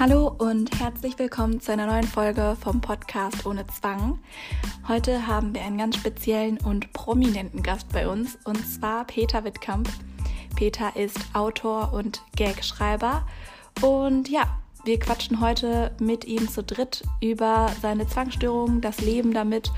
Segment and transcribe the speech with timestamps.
[0.00, 4.18] Hallo und herzlich willkommen zu einer neuen Folge vom Podcast Ohne Zwang.
[4.88, 9.90] Heute haben wir einen ganz speziellen und prominenten Gast bei uns und zwar Peter Wittkamp.
[10.56, 13.26] Peter ist Autor und Gagschreiber
[13.82, 14.44] und ja,
[14.86, 19.70] wir quatschen heute mit ihm zu dritt über seine Zwangsstörung, das Leben damit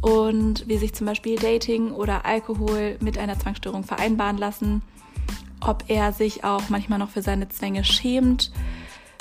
[0.00, 4.82] und wie sich zum Beispiel Dating oder Alkohol mit einer Zwangsstörung vereinbaren lassen,
[5.60, 8.50] ob er sich auch manchmal noch für seine Zwänge schämt,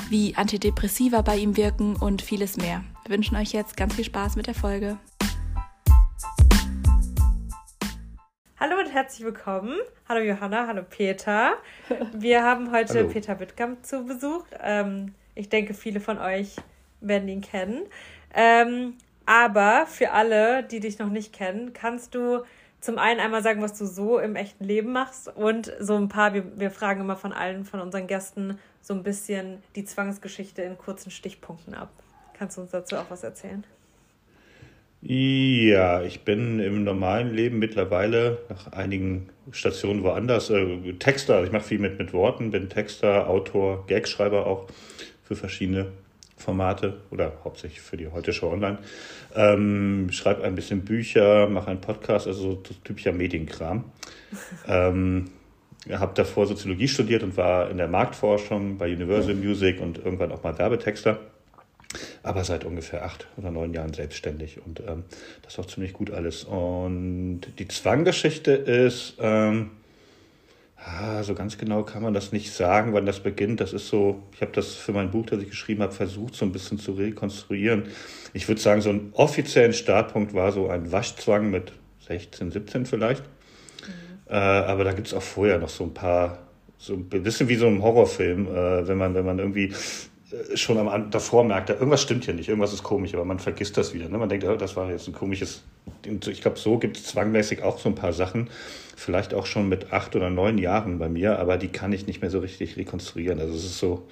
[0.10, 2.84] wie Antidepressiva bei ihm wirken und vieles mehr.
[3.06, 4.98] Wir wünschen euch jetzt ganz viel Spaß mit der Folge.
[8.60, 9.78] Hallo und herzlich willkommen.
[10.08, 11.54] Hallo Johanna, hallo Peter.
[12.14, 13.10] Wir haben heute hallo.
[13.10, 14.46] Peter Wittkamp zu Besuch.
[14.62, 16.56] Ähm, ich denke, viele von euch
[17.02, 17.82] werden ihn kennen.
[18.34, 18.94] Ähm,
[19.26, 22.44] aber für alle, die dich noch nicht kennen, kannst du
[22.80, 26.34] zum einen einmal sagen, was du so im echten Leben machst und so ein paar,
[26.34, 30.78] wir, wir fragen immer von allen von unseren Gästen so ein bisschen die Zwangsgeschichte in
[30.78, 31.92] kurzen Stichpunkten ab.
[32.38, 33.66] Kannst du uns dazu auch was erzählen?
[35.02, 41.44] Ja, ich bin im normalen Leben mittlerweile nach einigen Stationen woanders äh, Texter.
[41.44, 44.68] Ich mache viel mit, mit Worten, bin Texter, Autor, Gagschreiber auch
[45.24, 45.92] für verschiedene
[46.38, 48.78] Formate oder hauptsächlich für die Heute Show Online.
[49.36, 53.84] Ähm, schreibe ein bisschen Bücher, mache einen Podcast, also so typischer Medienkram.
[54.68, 55.30] ähm,
[55.92, 60.44] habe davor Soziologie studiert und war in der Marktforschung bei Universal Music und irgendwann auch
[60.44, 61.20] mal Werbetexter.
[62.24, 65.06] Aber seit ungefähr acht oder neun Jahren selbstständig und ähm,
[65.42, 66.44] das ist auch ziemlich gut alles.
[66.44, 69.72] Und die Zwanggeschichte ist, ähm,
[70.90, 73.60] Ah, so ganz genau kann man das nicht sagen, wann das beginnt.
[73.60, 76.46] Das ist so, ich habe das für mein Buch, das ich geschrieben habe, versucht, so
[76.46, 77.84] ein bisschen zu rekonstruieren.
[78.34, 81.74] Ich würde sagen, so ein offiziellen Startpunkt war so ein Waschzwang mit
[82.08, 83.24] 16, 17 vielleicht.
[84.30, 86.40] Äh, aber da gibt es auch vorher noch so ein paar,
[86.78, 89.74] so ein bisschen wie so ein Horrorfilm, äh, wenn man, wenn man irgendwie
[90.32, 93.78] äh, schon am, davor merkt, irgendwas stimmt hier nicht, irgendwas ist komisch, aber man vergisst
[93.78, 94.10] das wieder.
[94.10, 94.18] Ne?
[94.18, 95.64] Man denkt, oh, das war jetzt ein komisches.
[96.28, 98.50] Ich glaube, so gibt es zwangmäßig auch so ein paar Sachen
[98.98, 102.22] vielleicht auch schon mit acht oder neun Jahren bei mir, aber die kann ich nicht
[102.22, 103.40] mehr so richtig rekonstruieren.
[103.40, 104.08] Also es ist so,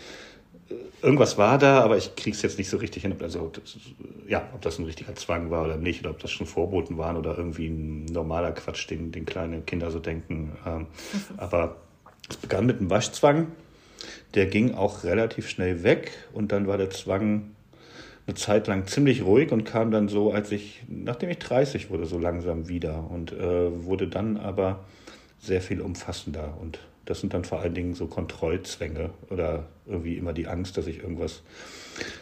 [1.02, 3.16] irgendwas war da, aber ich kriege es jetzt nicht so richtig hin.
[3.22, 3.78] Also ob das,
[4.28, 7.18] ja, ob das ein richtiger Zwang war oder nicht, oder ob das schon Vorboten waren
[7.18, 10.58] oder irgendwie ein normaler Quatsch, den, den kleine Kinder so denken.
[10.66, 10.88] Ähm,
[11.38, 11.78] aber
[12.30, 13.48] es begann mit einem Waschzwang.
[14.34, 17.52] Der ging auch relativ schnell weg und dann war der Zwang
[18.28, 22.06] eine Zeit lang ziemlich ruhig und kam dann so, als ich, nachdem ich 30 wurde,
[22.06, 24.84] so langsam wieder und äh, wurde dann aber
[25.40, 26.58] sehr viel umfassender.
[26.60, 30.88] Und das sind dann vor allen Dingen so Kontrollzwänge oder irgendwie immer die Angst, dass
[30.88, 31.44] ich irgendwas,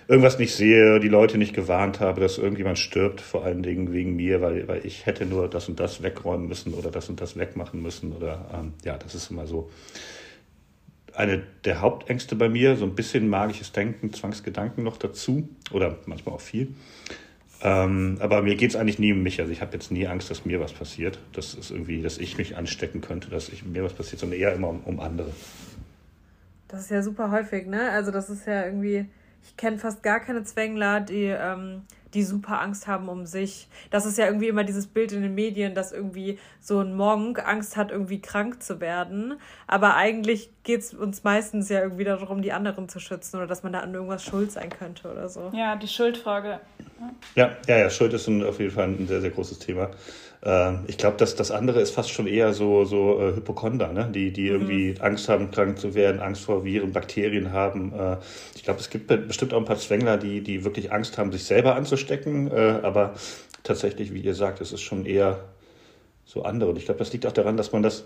[0.07, 4.15] irgendwas nicht sehe, die Leute nicht gewarnt habe, dass irgendjemand stirbt, vor allen Dingen wegen
[4.15, 7.37] mir, weil, weil ich hätte nur das und das wegräumen müssen oder das und das
[7.37, 8.11] wegmachen müssen.
[8.11, 9.71] Oder ähm, ja, das ist immer so
[11.15, 16.35] eine der Hauptängste bei mir, so ein bisschen magisches Denken, Zwangsgedanken noch dazu oder manchmal
[16.35, 16.75] auch viel.
[17.65, 19.39] Ähm, aber mir geht es eigentlich nie um mich.
[19.39, 21.17] Also ich habe jetzt nie Angst, dass mir was passiert.
[21.31, 24.53] Das ist irgendwie, dass ich mich anstecken könnte, dass ich, mir was passiert, sondern eher
[24.53, 25.31] immer um, um andere.
[26.67, 27.89] Das ist ja super häufig, ne?
[27.91, 29.05] Also das ist ja irgendwie,
[29.43, 33.67] ich kenne fast gar keine Zwängler, die ähm, die super Angst haben um sich.
[33.89, 37.45] Das ist ja irgendwie immer dieses Bild in den Medien, dass irgendwie so ein Monk
[37.45, 39.35] Angst hat, irgendwie krank zu werden.
[39.67, 43.63] Aber eigentlich geht es uns meistens ja irgendwie darum, die anderen zu schützen oder dass
[43.63, 45.51] man da an irgendwas schuld sein könnte oder so.
[45.53, 46.59] Ja, die Schuldfrage.
[47.35, 49.89] Ja, ja, ja, Schuld ist ein, auf jeden Fall ein sehr, sehr großes Thema.
[50.45, 54.09] Ähm, ich glaube, dass das andere ist fast schon eher so, so äh, Hypochonder, ne?
[54.13, 54.61] die, die mhm.
[54.61, 57.93] irgendwie Angst haben, krank zu werden, Angst vor Viren, Bakterien haben.
[57.93, 58.17] Äh,
[58.55, 61.45] ich glaube, es gibt bestimmt auch ein paar Zwängler, die, die wirklich Angst haben, sich
[61.45, 62.51] selber anzustecken.
[62.51, 63.13] Äh, aber
[63.63, 65.39] tatsächlich, wie ihr sagt, es ist schon eher
[66.25, 66.71] so andere.
[66.71, 68.05] Und ich glaube, das liegt auch daran, dass man das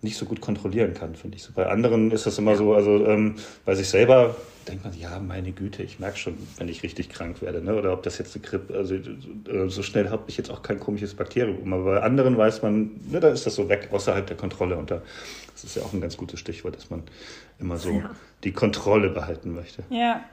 [0.00, 1.42] nicht so gut kontrollieren kann, finde ich.
[1.42, 4.36] So bei anderen ist das immer so, also ähm, bei sich selber
[4.68, 7.74] denkt man, ja, meine Güte, ich merke schon, wenn ich richtig krank werde, ne?
[7.74, 10.78] oder ob das jetzt eine Grippe, also äh, so schnell habe ich jetzt auch kein
[10.78, 11.72] komisches Bakterium.
[11.72, 14.76] Aber bei anderen weiß man, ne, da ist das so weg, außerhalb der Kontrolle.
[14.76, 15.02] Und da,
[15.52, 17.02] das ist ja auch ein ganz gutes Stichwort, dass man
[17.58, 18.10] immer so ja.
[18.44, 19.82] die Kontrolle behalten möchte.
[19.90, 20.24] Ja,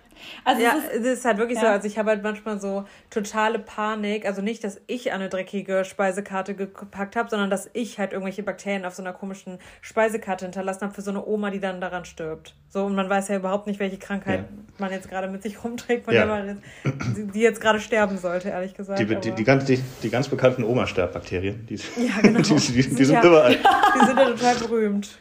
[0.43, 1.65] also ja, es ist, es ist halt wirklich ja.
[1.65, 5.85] so, also ich habe halt manchmal so totale Panik, also nicht, dass ich eine dreckige
[5.85, 10.81] Speisekarte gepackt habe, sondern dass ich halt irgendwelche Bakterien auf so einer komischen Speisekarte hinterlassen
[10.81, 12.55] habe für so eine Oma, die dann daran stirbt.
[12.69, 14.45] So, und man weiß ja überhaupt nicht, welche Krankheit ja.
[14.79, 18.49] man jetzt gerade mit sich rumträgt, von der man jetzt, die jetzt gerade sterben sollte,
[18.49, 18.99] ehrlich gesagt.
[18.99, 22.39] Die, die, die, ganz, die, die ganz bekannten Oma-Sterbbakterien, die, ja, genau.
[22.41, 23.55] die, die, die, sind überall.
[23.95, 25.19] Die sind ja total berühmt.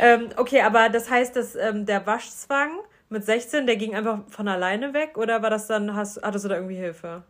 [0.00, 2.70] ähm, okay, aber das heißt, dass ähm, der Waschzwang
[3.08, 6.48] mit 16, der ging einfach von alleine weg oder war das dann, hast, hattest du
[6.48, 7.22] da irgendwie Hilfe?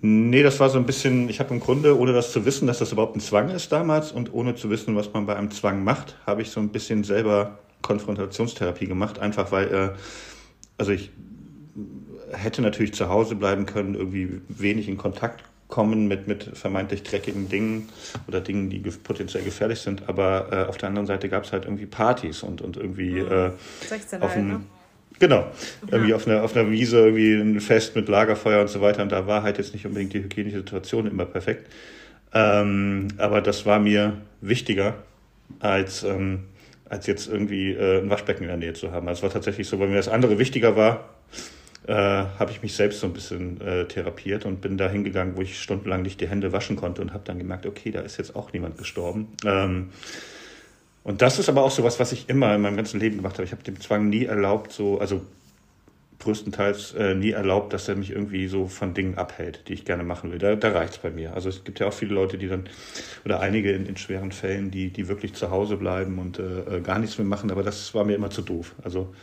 [0.00, 2.78] Nee, das war so ein bisschen, ich habe im Grunde, ohne das zu wissen, dass
[2.78, 5.84] das überhaupt ein Zwang ist damals und ohne zu wissen, was man bei einem Zwang
[5.84, 9.90] macht, habe ich so ein bisschen selber Konfrontationstherapie gemacht, einfach weil äh,
[10.78, 11.10] also ich
[12.32, 15.44] hätte natürlich zu Hause bleiben können, irgendwie wenig in Kontakt
[15.74, 17.88] kommen mit, mit vermeintlich dreckigen Dingen
[18.28, 20.08] oder Dingen, die potenziell gefährlich sind.
[20.08, 23.32] Aber äh, auf der anderen Seite gab es halt irgendwie Partys und, und irgendwie mhm.
[23.32, 23.50] äh,
[23.88, 24.60] 16 auf halt, ne?
[25.18, 25.46] Genau,
[25.90, 29.02] irgendwie auf einer, auf einer Wiese, irgendwie ein Fest mit Lagerfeuer und so weiter.
[29.02, 31.68] Und da war halt jetzt nicht unbedingt die hygienische Situation immer perfekt.
[32.32, 34.94] Ähm, aber das war mir wichtiger,
[35.58, 36.44] als, ähm,
[36.88, 39.08] als jetzt irgendwie äh, ein Waschbecken in der Nähe zu haben.
[39.08, 41.13] Also es war tatsächlich so, weil mir das andere wichtiger war,
[41.86, 45.42] äh, habe ich mich selbst so ein bisschen äh, therapiert und bin da hingegangen, wo
[45.42, 48.34] ich stundenlang nicht die Hände waschen konnte und habe dann gemerkt, okay, da ist jetzt
[48.36, 49.28] auch niemand gestorben.
[49.44, 49.90] Ähm,
[51.02, 53.34] und das ist aber auch so was, was ich immer in meinem ganzen Leben gemacht
[53.34, 53.44] habe.
[53.44, 55.20] Ich habe dem Zwang nie erlaubt, so, also
[56.20, 60.04] größtenteils äh, nie erlaubt, dass er mich irgendwie so von Dingen abhält, die ich gerne
[60.04, 60.38] machen will.
[60.38, 61.34] Da, da reicht es bei mir.
[61.34, 62.68] Also es gibt ja auch viele Leute, die dann,
[63.26, 66.80] oder einige in, in schweren Fällen, die, die wirklich zu Hause bleiben und äh, äh
[66.80, 68.74] gar nichts mehr machen, aber das war mir immer zu doof.
[68.82, 69.14] Also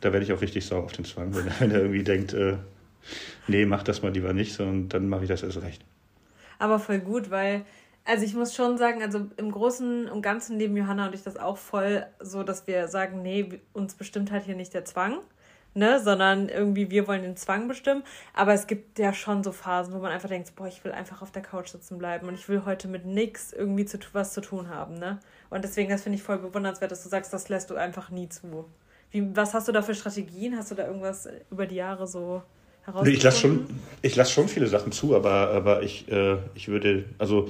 [0.00, 2.56] da werde ich auch richtig sauer auf den Zwang, wenn, wenn er irgendwie denkt, äh,
[3.46, 5.84] nee, mach das mal lieber nicht, sondern dann mache ich das erst recht.
[6.58, 7.64] Aber voll gut, weil,
[8.04, 11.36] also ich muss schon sagen, also im Großen und Ganzen leben Johanna und ich das
[11.36, 15.18] auch voll so, dass wir sagen, nee, uns bestimmt halt hier nicht der Zwang.
[15.76, 18.04] Ne, sondern irgendwie wir wollen den Zwang bestimmen.
[18.32, 21.20] Aber es gibt ja schon so Phasen, wo man einfach denkt, boah, ich will einfach
[21.20, 24.40] auf der Couch sitzen bleiben und ich will heute mit nichts irgendwie zu, was zu
[24.40, 24.94] tun haben.
[24.94, 25.18] Ne?
[25.50, 28.28] Und deswegen, das finde ich voll bewundernswert, dass du sagst, das lässt du einfach nie
[28.28, 28.66] zu.
[29.14, 30.56] Wie, was hast du da für Strategien?
[30.56, 32.42] Hast du da irgendwas über die Jahre so
[32.82, 33.14] herausgefunden?
[33.16, 33.66] Ich lasse schon,
[34.02, 37.48] lass schon viele Sachen zu, aber, aber ich, äh, ich würde, also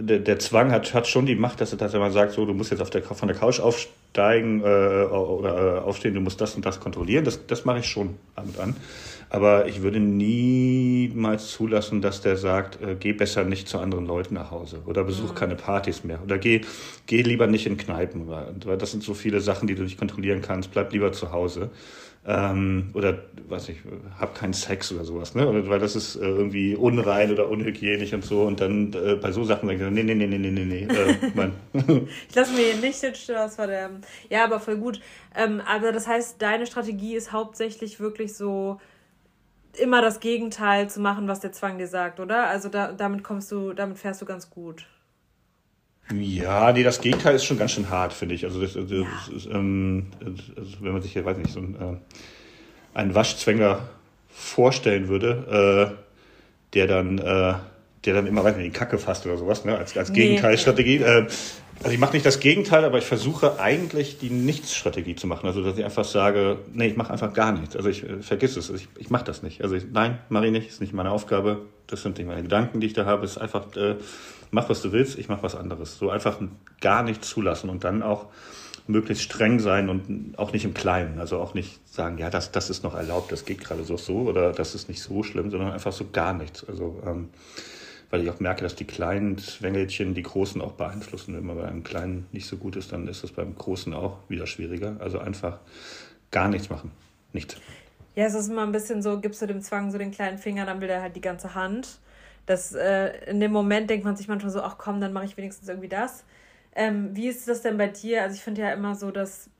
[0.00, 2.44] der, der Zwang hat, hat schon die Macht, dass er, dass er mal sagt, so,
[2.44, 3.60] du musst jetzt auf der, von der Couch
[4.14, 7.24] aufsteigen äh, oder äh, aufstehen, du musst das und das kontrollieren.
[7.24, 8.76] Das, das mache ich schon ab und an.
[9.30, 14.34] Aber ich würde niemals zulassen, dass der sagt, äh, geh besser nicht zu anderen Leuten
[14.34, 15.34] nach Hause oder besuch mhm.
[15.34, 16.60] keine Partys mehr oder geh,
[17.06, 20.42] geh lieber nicht in Kneipen, weil das sind so viele Sachen, die du nicht kontrollieren
[20.42, 20.70] kannst.
[20.70, 21.70] Bleib lieber zu Hause.
[22.26, 23.18] Ähm, oder
[23.48, 23.78] weiß ich,
[24.18, 25.46] hab keinen Sex oder sowas, ne?
[25.46, 28.42] Oder, weil das ist äh, irgendwie unrein oder unhygienisch und so.
[28.42, 30.84] Und dann äh, bei so Sachen denke ich, nee, nee, nee, nee, nee, nee, nee.
[30.84, 31.50] Äh,
[32.28, 34.00] ich lasse mir hier nicht den Störers verderben.
[34.30, 35.00] Ja, aber voll gut.
[35.36, 38.78] Ähm, aber das heißt, deine Strategie ist hauptsächlich wirklich so,
[39.78, 42.46] immer das Gegenteil zu machen, was der Zwang dir sagt, oder?
[42.46, 44.86] Also da, damit kommst du, damit fährst du ganz gut.
[46.12, 48.44] Ja, nee, das Gegenteil ist schon ganz schön hart, finde ich.
[48.44, 49.06] Also, das, das, ja.
[49.34, 53.88] ist, ähm, also wenn man sich hier, weiß nicht, so ein, äh, einen Waschzwängler
[54.28, 57.54] vorstellen würde, äh, der dann, äh,
[58.04, 60.16] der dann immer weiter in die Kacke fasst oder sowas, ne, als, als nee.
[60.16, 60.96] Gegenteilstrategie.
[60.96, 61.26] Äh,
[61.82, 65.46] also ich mache nicht das Gegenteil, aber ich versuche eigentlich die Nichtsstrategie zu machen.
[65.46, 67.76] Also dass ich einfach sage, nee, ich mache einfach gar nichts.
[67.76, 69.62] Also ich äh, vergiss es, ich, ich mache das nicht.
[69.62, 71.62] Also ich, nein, mache ich nicht, ist nicht meine Aufgabe.
[71.86, 73.24] Das sind nicht meine Gedanken, die ich da habe.
[73.24, 73.96] Es ist einfach, äh,
[74.50, 75.98] mach was du willst, ich mache was anderes.
[75.98, 76.38] So einfach
[76.80, 78.26] gar nichts zulassen und dann auch
[78.86, 81.18] möglichst streng sein und auch nicht im Kleinen.
[81.18, 84.18] Also auch nicht sagen, ja, das, das ist noch erlaubt, das geht gerade so so
[84.20, 86.66] oder das ist nicht so schlimm, sondern einfach so gar nichts.
[86.68, 87.30] Also ähm,
[88.10, 91.36] weil ich auch merke, dass die kleinen Zwängelchen die Großen auch beeinflussen.
[91.36, 94.18] Wenn man bei einem Kleinen nicht so gut ist, dann ist das beim Großen auch
[94.28, 94.96] wieder schwieriger.
[95.00, 95.58] Also einfach
[96.30, 96.90] gar nichts machen.
[97.32, 97.56] Nichts.
[98.14, 100.66] Ja, es ist immer ein bisschen so, gibst du dem Zwang so den kleinen Finger,
[100.66, 101.98] dann will er halt die ganze Hand.
[102.46, 105.36] Das, äh, in dem Moment denkt man sich manchmal so, ach komm, dann mache ich
[105.36, 106.24] wenigstens irgendwie das.
[106.76, 108.22] Ähm, wie ist das denn bei dir?
[108.22, 109.50] Also ich finde ja immer so, dass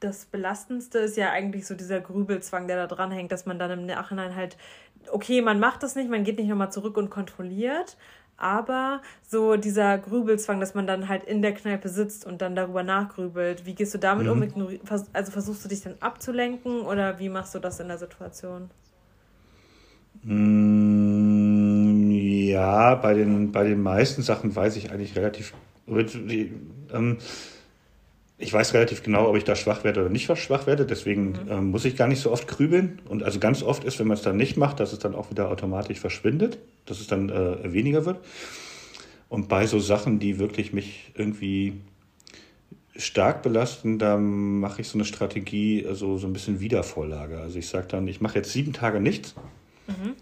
[0.00, 3.70] das Belastendste ist ja eigentlich so dieser Grübelzwang, der da dran hängt, dass man dann
[3.70, 4.56] im Nachhinein halt
[5.10, 7.96] okay, man macht das nicht, man geht nicht nochmal zurück und kontrolliert,
[8.36, 12.82] aber so dieser Grübelzwang, dass man dann halt in der Kneipe sitzt und dann darüber
[12.82, 14.32] nachgrübelt, wie gehst du damit mhm.
[14.32, 14.78] um?
[15.12, 18.70] Also versuchst du dich dann abzulenken oder wie machst du das in der Situation?
[20.22, 25.52] Mm, ja, bei den, bei den meisten Sachen weiß ich eigentlich relativ.
[25.86, 27.18] Ähm,
[28.40, 30.86] ich weiß relativ genau, ob ich da schwach werde oder nicht schwach werde.
[30.86, 31.38] Deswegen mhm.
[31.50, 33.00] ähm, muss ich gar nicht so oft grübeln.
[33.06, 35.30] Und also ganz oft ist, wenn man es dann nicht macht, dass es dann auch
[35.30, 38.18] wieder automatisch verschwindet, dass es dann äh, weniger wird.
[39.28, 41.74] Und bei so Sachen, die wirklich mich irgendwie
[42.96, 47.38] stark belasten, da mache ich so eine Strategie, also so ein bisschen Wiedervorlage.
[47.38, 49.34] Also ich sage dann, ich mache jetzt sieben Tage nichts.
[49.86, 50.14] Mhm.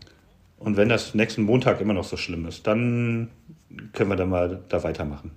[0.59, 3.29] Und wenn das nächsten Montag immer noch so schlimm ist, dann
[3.93, 5.31] können wir da mal da weitermachen.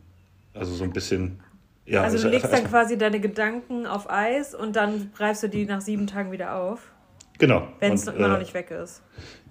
[0.54, 1.40] Also so ein bisschen
[1.86, 5.66] ja, also du legst dann quasi deine Gedanken auf Eis und dann greifst du die
[5.66, 6.92] nach sieben Tagen wieder auf.
[7.38, 7.68] Genau.
[7.80, 9.02] Wenn es immer äh, noch nicht weg ist.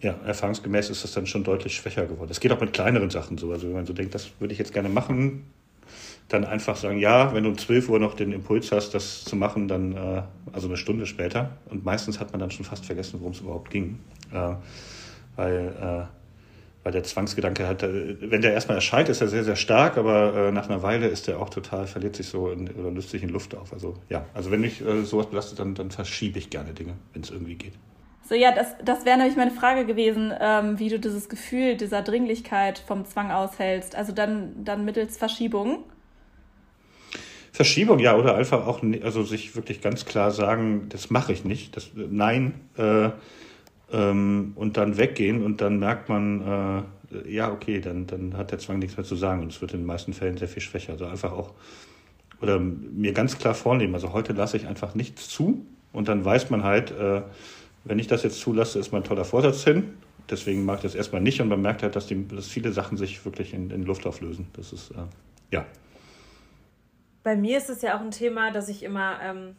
[0.01, 2.31] Ja, erfahrungsgemäß ist das dann schon deutlich schwächer geworden.
[2.31, 3.51] Es geht auch mit kleineren Sachen so.
[3.51, 5.51] Also wenn man so denkt, das würde ich jetzt gerne machen,
[6.29, 9.35] dann einfach sagen, ja, wenn du um 12 Uhr noch den Impuls hast, das zu
[9.35, 10.23] machen, dann äh,
[10.53, 11.59] also eine Stunde später.
[11.69, 13.99] Und meistens hat man dann schon fast vergessen, worum es überhaupt ging.
[14.33, 14.55] Äh,
[15.35, 16.20] weil äh,
[16.83, 20.35] weil der Zwangsgedanke hat, äh, wenn der erstmal erscheint, ist er sehr, sehr stark, aber
[20.35, 23.23] äh, nach einer Weile ist er auch total, verliert sich so in, oder löst sich
[23.23, 23.73] in Luft auf.
[23.73, 27.23] Also ja, also wenn mich äh, sowas belastet, dann, dann verschiebe ich gerne Dinge, wenn
[27.23, 27.75] es irgendwie geht.
[28.29, 32.03] So, ja, das, das wäre nämlich meine Frage gewesen, ähm, wie du dieses Gefühl dieser
[32.03, 33.97] Dringlichkeit vom Zwang aushältst.
[33.97, 35.83] Also dann, dann mittels Verschiebung.
[37.51, 41.77] Verschiebung, ja, oder einfach auch, also sich wirklich ganz klar sagen, das mache ich nicht,
[41.77, 43.11] das, nein, äh,
[43.93, 48.59] ähm, und dann weggehen und dann merkt man, äh, ja, okay, dann, dann hat der
[48.59, 50.93] Zwang nichts mehr zu sagen und es wird in den meisten Fällen sehr viel schwächer.
[50.93, 51.55] Also einfach auch,
[52.41, 56.51] oder mir ganz klar vornehmen, also heute lasse ich einfach nichts zu und dann weiß
[56.51, 57.23] man halt, äh,
[57.85, 59.95] wenn ich das jetzt zulasse, ist mein toller Vorsatz hin.
[60.29, 62.97] Deswegen mache ich das erstmal nicht und man merkt halt, dass, die, dass viele Sachen
[62.97, 64.47] sich wirklich in, in Luft auflösen.
[64.53, 64.95] Das ist, äh,
[65.51, 65.67] ja.
[67.23, 69.55] Bei mir ist es ja auch ein Thema, dass ich immer ähm,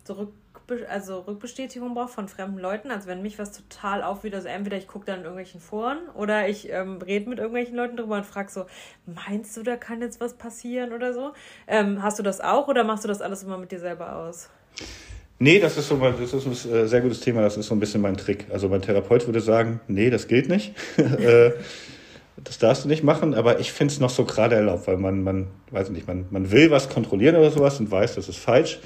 [0.79, 2.91] so also Rückbestätigung brauche von fremden Leuten.
[2.91, 6.47] Also wenn mich was total aufwühlt, also entweder ich gucke dann in irgendwelchen Foren oder
[6.47, 8.65] ich ähm, rede mit irgendwelchen Leuten drüber und frage so,
[9.05, 11.31] meinst du, da kann jetzt was passieren oder so?
[11.67, 14.49] Ähm, hast du das auch oder machst du das alles immer mit dir selber aus?
[15.39, 17.79] Nee, das ist so das ist ein äh, sehr gutes Thema, das ist so ein
[17.79, 18.45] bisschen mein Trick.
[18.51, 20.73] Also mein Therapeut würde sagen, nee, das gilt nicht.
[20.97, 21.51] Äh,
[22.43, 25.23] das darfst du nicht machen, aber ich finde es noch so gerade erlaubt, weil man,
[25.23, 28.79] man, weiß nicht, man, man will was kontrollieren oder sowas und weiß, das ist falsch.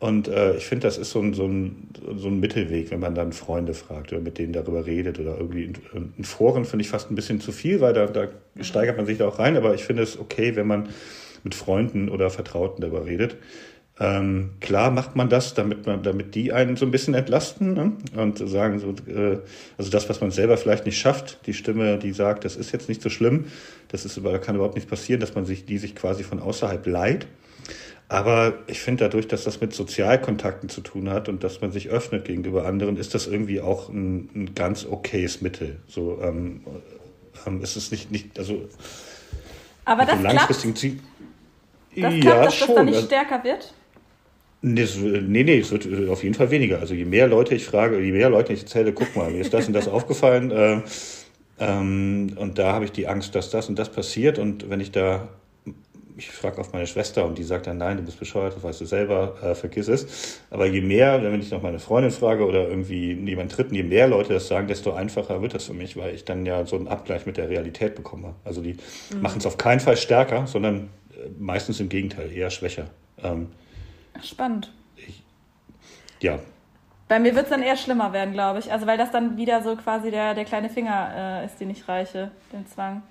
[0.00, 3.14] Und äh, ich finde, das ist so ein, so, ein, so ein Mittelweg, wenn man
[3.14, 5.74] dann Freunde fragt oder mit denen darüber redet oder irgendwie in,
[6.16, 8.28] in Foren finde ich fast ein bisschen zu viel, weil da, da
[8.62, 9.58] steigert man sich da auch rein.
[9.58, 10.88] Aber ich finde es okay, wenn man
[11.44, 13.36] mit Freunden oder Vertrauten darüber redet.
[13.98, 17.92] Ähm, klar macht man das, damit man, damit die einen so ein bisschen entlasten ne?
[18.16, 19.40] und sagen so, äh,
[19.76, 22.88] also das, was man selber vielleicht nicht schafft, die Stimme, die sagt, das ist jetzt
[22.88, 23.44] nicht so schlimm,
[23.88, 26.86] das ist, da kann überhaupt nichts passieren, dass man sich, die sich quasi von außerhalb
[26.86, 27.26] leiht.
[28.10, 31.90] Aber ich finde dadurch, dass das mit Sozialkontakten zu tun hat und dass man sich
[31.90, 35.76] öffnet gegenüber anderen, ist das irgendwie auch ein, ein ganz okayes Mittel.
[35.86, 36.62] So ähm,
[37.46, 38.68] ähm, ist es nicht, nicht also
[39.84, 40.98] aber das langfristigen Ziel.
[41.94, 42.66] Das klappt, ja, dass schon.
[42.66, 43.74] das dann nicht also stärker wird?
[44.62, 44.88] Nee,
[45.20, 46.80] nee, nee, es wird auf jeden Fall weniger.
[46.80, 49.54] Also je mehr Leute ich frage, je mehr Leute ich erzähle, guck mal, mir ist
[49.54, 50.50] das und das aufgefallen.
[50.50, 50.82] Äh,
[51.60, 54.40] ähm, und da habe ich die Angst, dass das und das passiert.
[54.40, 55.28] Und wenn ich da
[56.16, 58.80] ich frage auf meine Schwester und die sagt dann, nein, du bist bescheuert, das weißt
[58.80, 60.40] du selber, äh, vergiss es.
[60.50, 64.08] Aber je mehr, wenn ich noch meine Freundin frage oder irgendwie jemand dritten, je mehr
[64.08, 66.88] Leute das sagen, desto einfacher wird das für mich, weil ich dann ja so einen
[66.88, 68.34] Abgleich mit der Realität bekomme.
[68.44, 68.76] Also die
[69.14, 69.22] mhm.
[69.22, 72.86] machen es auf keinen Fall stärker, sondern äh, meistens im Gegenteil, eher schwächer.
[73.22, 73.48] Ähm,
[74.22, 74.72] Spannend.
[74.96, 75.22] Ich,
[76.20, 76.38] ja.
[77.08, 78.70] Bei mir wird es dann eher schlimmer werden, glaube ich.
[78.70, 81.88] Also weil das dann wieder so quasi der, der kleine Finger äh, ist, den ich
[81.88, 83.02] reiche, den Zwang.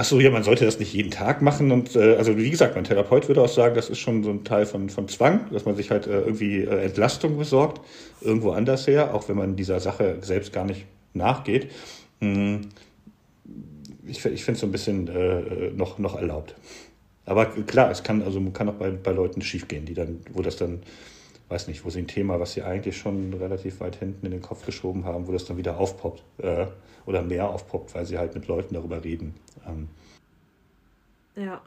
[0.00, 1.72] Ach so, ja, man sollte das nicht jeden Tag machen.
[1.72, 4.44] Und äh, also wie gesagt, mein Therapeut würde auch sagen, das ist schon so ein
[4.44, 7.80] Teil von, von Zwang, dass man sich halt äh, irgendwie äh, Entlastung besorgt,
[8.20, 11.72] irgendwo anders her, auch wenn man dieser Sache selbst gar nicht nachgeht.
[12.20, 12.68] Hm,
[14.06, 16.54] ich, ich finde es so ein bisschen äh, noch, noch erlaubt.
[17.24, 20.54] Aber klar, es kann also kann auch bei, bei Leuten schiefgehen, die dann, wo das
[20.54, 20.80] dann,
[21.48, 24.42] weiß nicht, wo sie ein Thema, was sie eigentlich schon relativ weit hinten in den
[24.42, 26.66] Kopf geschoben haben, wo das dann wieder aufpoppt äh,
[27.06, 29.34] oder mehr aufpoppt, weil sie halt mit Leuten darüber reden.
[29.66, 29.88] Ähm.
[31.34, 31.62] Ja.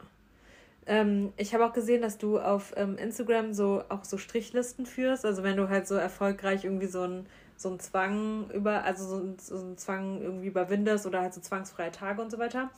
[0.86, 5.24] Ähm, ich habe auch gesehen, dass du auf ähm, Instagram so auch so Strichlisten führst.
[5.24, 7.26] Also wenn du halt so erfolgreich irgendwie so ein
[7.62, 11.40] so einen Zwang über, also so, ein, so einen Zwang irgendwie überwindest oder halt so
[11.40, 12.70] zwangsfreie Tage und so weiter.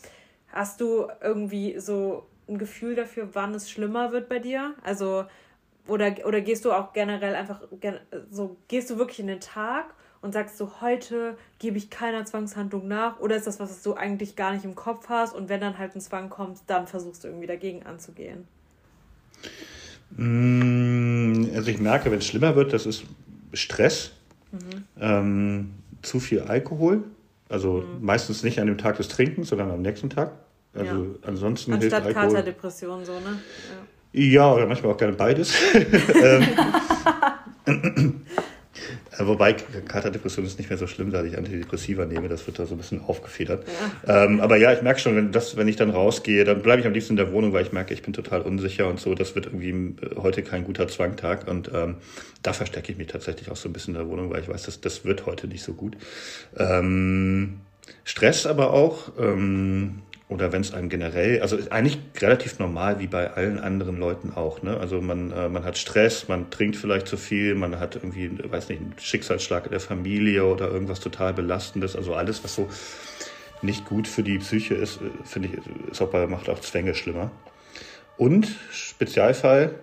[0.48, 4.74] Hast du irgendwie so ein Gefühl dafür, wann es schlimmer wird bei dir?
[4.84, 5.24] Also,
[5.86, 7.60] oder, oder gehst du auch generell einfach
[8.30, 12.88] so, gehst du wirklich in den Tag und sagst du, heute gebe ich keiner Zwangshandlung
[12.88, 13.20] nach?
[13.20, 15.76] Oder ist das was, was du eigentlich gar nicht im Kopf hast und wenn dann
[15.78, 18.46] halt ein Zwang kommt, dann versuchst du irgendwie dagegen anzugehen?
[20.16, 23.04] Mm, also ich merke, wenn es schlimmer wird, das ist
[23.52, 24.12] Stress,
[24.52, 24.84] mhm.
[24.98, 27.04] ähm, zu viel Alkohol,
[27.50, 28.04] also mhm.
[28.04, 30.32] meistens nicht an dem Tag des Trinkens, sondern am nächsten Tag.
[30.72, 31.28] Also ja.
[31.28, 32.36] ansonsten Anstatt hilft Alkohol.
[32.36, 33.20] Katerdepression so, ne?
[33.28, 33.93] Ja.
[34.14, 35.54] Ja, oder manchmal auch gerne beides.
[37.66, 38.20] Ähm,
[39.18, 42.28] Äh, wobei Katerdepression ist nicht mehr so schlimm, da ich Antidepressiva nehme.
[42.28, 43.66] Das wird da so ein bisschen aufgefedert.
[44.06, 44.24] Ja.
[44.24, 46.86] Ähm, aber ja, ich merke schon, wenn, das, wenn ich dann rausgehe, dann bleibe ich
[46.86, 49.14] am liebsten in der Wohnung, weil ich merke, ich bin total unsicher und so.
[49.14, 51.48] Das wird irgendwie äh, heute kein guter Zwangtag.
[51.48, 51.96] Und ähm,
[52.42, 54.64] da verstecke ich mich tatsächlich auch so ein bisschen in der Wohnung, weil ich weiß,
[54.64, 55.96] das, das wird heute nicht so gut.
[56.56, 57.60] Ähm,
[58.04, 59.12] Stress aber auch.
[59.18, 64.32] Ähm, oder wenn es einem generell, also eigentlich relativ normal wie bei allen anderen Leuten
[64.34, 64.62] auch.
[64.62, 64.76] Ne?
[64.78, 68.70] Also man, äh, man hat Stress, man trinkt vielleicht zu viel, man hat irgendwie, weiß
[68.70, 71.94] nicht, einen Schicksalsschlag in der Familie oder irgendwas total Belastendes.
[71.94, 72.68] Also alles, was so
[73.60, 76.94] nicht gut für die Psyche ist, äh, finde ich, ist auch bei, macht auch Zwänge
[76.94, 77.30] schlimmer.
[78.16, 79.74] Und Spezialfall,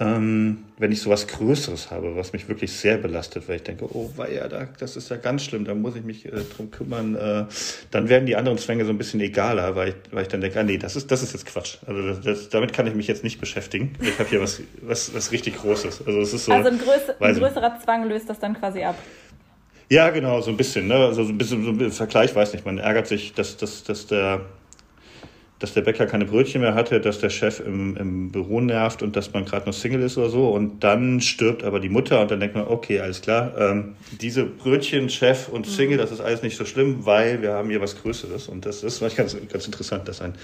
[0.00, 4.10] ähm, wenn ich sowas Größeres habe, was mich wirklich sehr belastet, weil ich denke, oh
[4.16, 7.44] weia, da, das ist ja ganz schlimm, da muss ich mich äh, drum kümmern, äh,
[7.92, 10.58] dann werden die anderen Zwänge so ein bisschen egaler, weil ich, weil ich dann denke,
[10.58, 11.76] ah nee, das ist, das ist jetzt Quatsch.
[11.86, 13.92] Also das, das, damit kann ich mich jetzt nicht beschäftigen.
[14.00, 16.06] Ich habe hier was, was, was richtig Großes.
[16.06, 18.96] Also, es ist so, also ein, größ ein größerer Zwang löst das dann quasi ab.
[19.90, 20.88] Ja, genau, so ein bisschen.
[20.88, 20.94] Ne?
[20.94, 22.64] Also so ein bisschen so ein Vergleich, weiß nicht.
[22.64, 24.40] Man ärgert sich, dass, dass, dass der
[25.60, 29.14] dass der Bäcker keine Brötchen mehr hatte, dass der Chef im, im Büro nervt und
[29.16, 30.48] dass man gerade noch Single ist oder so.
[30.50, 34.44] Und dann stirbt aber die Mutter und dann denkt man, okay, alles klar, ähm, diese
[34.44, 38.00] Brötchen, Chef und Single, das ist alles nicht so schlimm, weil wir haben hier was
[38.02, 38.48] Größeres.
[38.48, 40.34] Und das ist ganz, ganz interessant, dass ein,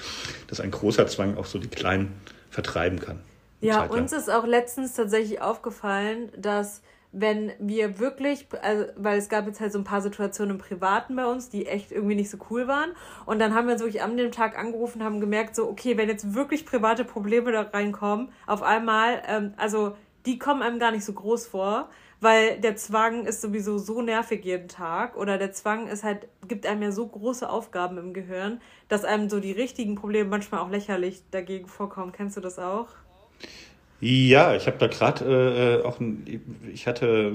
[0.47, 2.13] dass ein großer Zwang auch so die Kleinen
[2.51, 3.21] vertreiben kann.
[3.61, 9.47] Ja, uns ist auch letztens tatsächlich aufgefallen, dass wenn wir wirklich, also, weil es gab
[9.47, 12.39] jetzt halt so ein paar Situationen im Privaten bei uns, die echt irgendwie nicht so
[12.51, 12.93] cool waren.
[13.27, 16.09] Und dann haben wir uns wirklich an dem Tag angerufen, haben gemerkt, so, okay, wenn
[16.09, 21.05] jetzt wirklich private Probleme da reinkommen, auf einmal, ähm, also die kommen einem gar nicht
[21.05, 21.89] so groß vor,
[22.21, 26.67] weil der Zwang ist sowieso so nervig jeden Tag oder der Zwang ist halt, gibt
[26.67, 30.71] einem ja so große Aufgaben im Gehirn, dass einem so die richtigen Probleme manchmal auch
[30.71, 32.13] lächerlich dagegen vorkommen.
[32.13, 32.89] Kennst du das auch?
[34.01, 36.43] Ja, ich habe da gerade äh, auch ein,
[36.73, 37.31] ich hatte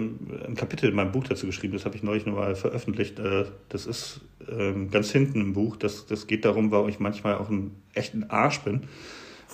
[0.48, 3.20] ein Kapitel in meinem Buch dazu geschrieben, das habe ich neulich nochmal veröffentlicht.
[3.20, 5.76] Äh, das ist äh, ganz hinten im Buch.
[5.76, 8.82] Das, das geht darum, warum ich manchmal auch ein echten Arsch bin,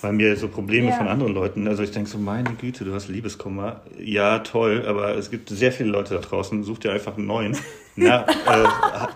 [0.00, 0.96] weil mir so Probleme ja.
[0.96, 3.82] von anderen Leuten, also ich denke so, meine Güte, du hast Liebeskummer.
[3.98, 7.58] Ja, toll, aber es gibt sehr viele Leute da draußen, such dir einfach einen neuen.
[7.96, 9.08] Na, äh,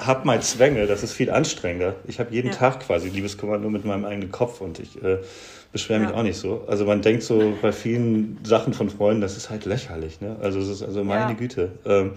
[0.00, 1.96] hab mal Zwänge, das ist viel anstrengender.
[2.06, 2.54] Ich habe jeden ja.
[2.54, 5.18] Tag quasi Liebeskummer nur mit meinem eigenen Kopf und ich äh,
[5.72, 6.16] beschwere mich ja.
[6.16, 6.64] auch nicht so.
[6.66, 10.20] Also man denkt so bei vielen Sachen von Freunden, das ist halt lächerlich.
[10.20, 10.36] Ne?
[10.40, 11.38] Also es ist also meine ja.
[11.38, 11.72] Güte.
[11.84, 12.12] Ähm,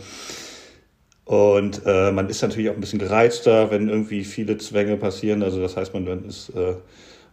[1.25, 5.42] und äh, man ist natürlich auch ein bisschen gereizter, wenn irgendwie viele Zwänge passieren.
[5.42, 6.75] Also das heißt, man ist äh,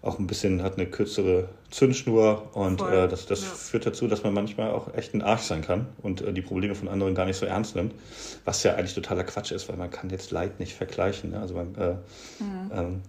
[0.02, 3.49] auch ein bisschen, hat eine kürzere Zündschnur und äh, das, das ja.
[3.49, 6.75] führt dazu, dass man manchmal auch echt ein Arsch sein kann und äh, die Probleme
[6.75, 7.95] von anderen gar nicht so ernst nimmt.
[8.45, 11.30] Was ja eigentlich totaler Quatsch ist, weil man kann jetzt Leid nicht vergleichen.
[11.30, 11.40] Ne?
[11.40, 11.95] Also man, äh,
[12.42, 12.71] mhm.
[12.73, 13.02] ähm,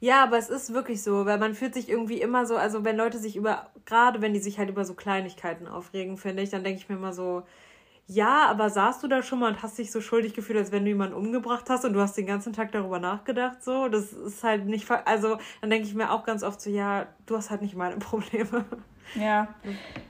[0.00, 2.96] ja, aber es ist wirklich so, weil man fühlt sich irgendwie immer so, also wenn
[2.96, 6.64] Leute sich über, gerade wenn die sich halt über so Kleinigkeiten aufregen, finde ich, dann
[6.64, 7.42] denke ich mir immer so,
[8.06, 10.84] ja, aber saßt du da schon mal und hast dich so schuldig gefühlt, als wenn
[10.84, 13.88] du jemanden umgebracht hast und du hast den ganzen Tag darüber nachgedacht, so?
[13.88, 17.36] Das ist halt nicht, also dann denke ich mir auch ganz oft so, ja, du
[17.36, 18.64] hast halt nicht meine Probleme.
[19.14, 19.48] Ja.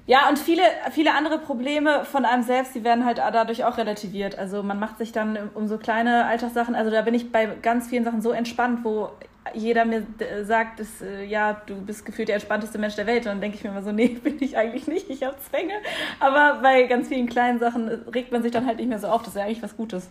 [0.07, 4.39] Ja, und viele, viele andere Probleme von einem selbst, die werden halt dadurch auch relativiert.
[4.39, 7.89] Also man macht sich dann um so kleine Alltagssachen, also da bin ich bei ganz
[7.89, 9.11] vielen Sachen so entspannt, wo
[9.53, 13.21] jeder mir äh, sagt, dass, äh, ja, du bist gefühlt der entspannteste Mensch der Welt.
[13.21, 15.75] Und dann denke ich mir immer so, nee, bin ich eigentlich nicht, ich habe Zwänge.
[16.21, 19.23] Aber bei ganz vielen kleinen Sachen regt man sich dann halt nicht mehr so auf.
[19.23, 20.09] Das ist ja eigentlich was Gutes.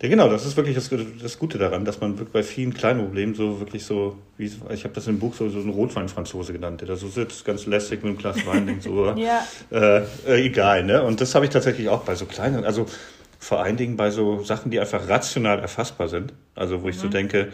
[0.00, 3.00] Ja, genau, das ist wirklich das, das Gute daran, dass man wirklich bei vielen kleinen
[3.00, 6.82] Problemen so wirklich so, wie ich habe das im Buch so, so einen Rotwein-Franzose genannt,
[6.82, 9.44] der da so sitzt, ganz lässig mit einem Glas Wein, denkt so, ja.
[9.72, 11.02] äh, äh, egal, ne?
[11.02, 12.86] Und das habe ich tatsächlich auch bei so kleinen, also
[13.40, 16.32] vor allen Dingen bei so Sachen, die einfach rational erfassbar sind.
[16.54, 17.00] Also wo ich mhm.
[17.00, 17.48] so denke,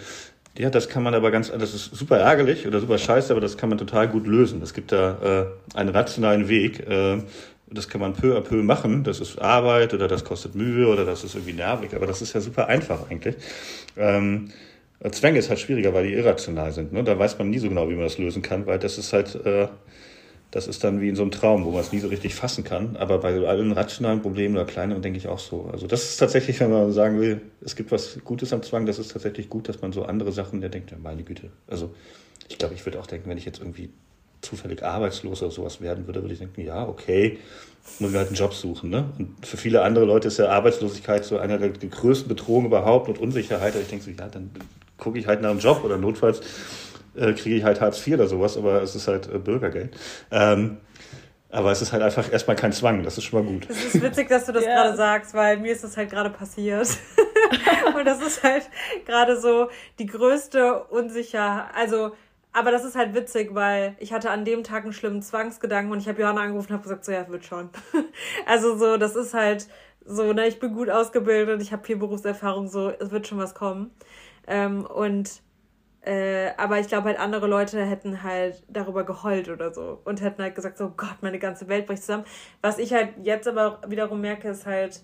[0.57, 3.57] ja, das kann man aber ganz, das ist super ärgerlich oder super scheiße, aber das
[3.57, 4.63] kann man total gut lösen.
[4.63, 6.87] Es gibt da äh, einen rationalen Weg.
[6.89, 7.23] Äh,
[7.71, 9.03] das kann man peu à peu machen.
[9.03, 12.35] Das ist Arbeit oder das kostet Mühe oder das ist irgendwie nervig, aber das ist
[12.35, 13.35] ja super einfach eigentlich.
[13.97, 14.51] Ähm,
[15.11, 16.93] Zwänge ist halt schwieriger, weil die irrational sind.
[16.93, 17.05] Ne?
[17.05, 19.35] Da weiß man nie so genau, wie man das lösen kann, weil das ist halt
[19.45, 19.69] äh,
[20.55, 22.63] das ist dann wie in so einem Traum, wo man es nie so richtig fassen
[22.63, 22.97] kann.
[22.97, 25.69] Aber bei allen rationalen Problemen oder kleineren denke ich auch so.
[25.73, 29.01] Also das ist tatsächlich, wenn man sagen will, es gibt was Gutes am Zwang, das
[29.01, 31.51] ist tatsächlich gut, dass man so andere Sachen, der denkt, ja, meine Güte.
[31.67, 31.93] Also
[32.49, 33.91] ich glaube, ich würde auch denken, wenn ich jetzt irgendwie
[34.43, 37.39] zufällig arbeitslos oder sowas werden würde, würde ich denken, ja, okay,
[37.99, 38.91] muss ich halt einen Job suchen.
[38.91, 39.11] Ne?
[39.19, 43.19] Und für viele andere Leute ist ja Arbeitslosigkeit so einer der größten Bedrohungen überhaupt und
[43.19, 43.75] Unsicherheit.
[43.75, 44.53] Und ich denke so, ja, dann
[44.99, 46.43] gucke ich halt nach einem Job oder notfalls
[47.17, 49.97] äh, kriege ich halt Hartz IV oder sowas, aber es ist halt äh, Bürgergeld.
[50.31, 50.79] Ähm,
[51.55, 53.71] aber es ist halt einfach erstmal kein Zwang, das ist schon mal gut.
[53.71, 54.75] Es ist witzig, dass du das ja.
[54.75, 56.89] gerade sagst, weil mir ist das halt gerade passiert.
[57.97, 58.69] und das ist halt
[59.07, 59.69] gerade so
[60.01, 61.67] die größte Unsicherheit.
[61.77, 62.11] Also,
[62.53, 66.01] aber das ist halt witzig, weil ich hatte an dem Tag einen schlimmen Zwangsgedanken und
[66.01, 67.71] ich habe Johanna angerufen und habe gesagt, so ja, wird schon.
[68.47, 69.69] also so, das ist halt
[70.05, 73.55] so, ne, ich bin gut ausgebildet, ich habe viel Berufserfahrung, so, es wird schon was
[73.55, 73.93] kommen.
[74.49, 75.41] Ähm, und
[76.05, 80.43] äh, aber ich glaube halt, andere Leute hätten halt darüber geheult oder so und hätten
[80.43, 82.25] halt gesagt, so Gott, meine ganze Welt bricht zusammen.
[82.61, 85.03] Was ich halt jetzt aber wiederum merke, ist halt,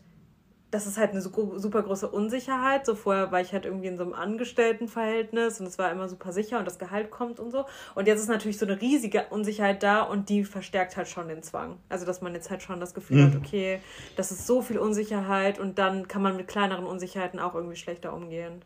[0.70, 2.84] das ist halt eine super große Unsicherheit.
[2.84, 6.32] So vorher war ich halt irgendwie in so einem Angestelltenverhältnis und es war immer super
[6.32, 7.64] sicher und das Gehalt kommt und so.
[7.94, 11.42] Und jetzt ist natürlich so eine riesige Unsicherheit da und die verstärkt halt schon den
[11.42, 11.78] Zwang.
[11.88, 13.30] Also, dass man jetzt halt schon das Gefühl mhm.
[13.30, 13.80] hat, okay,
[14.16, 18.12] das ist so viel Unsicherheit und dann kann man mit kleineren Unsicherheiten auch irgendwie schlechter
[18.12, 18.62] umgehen.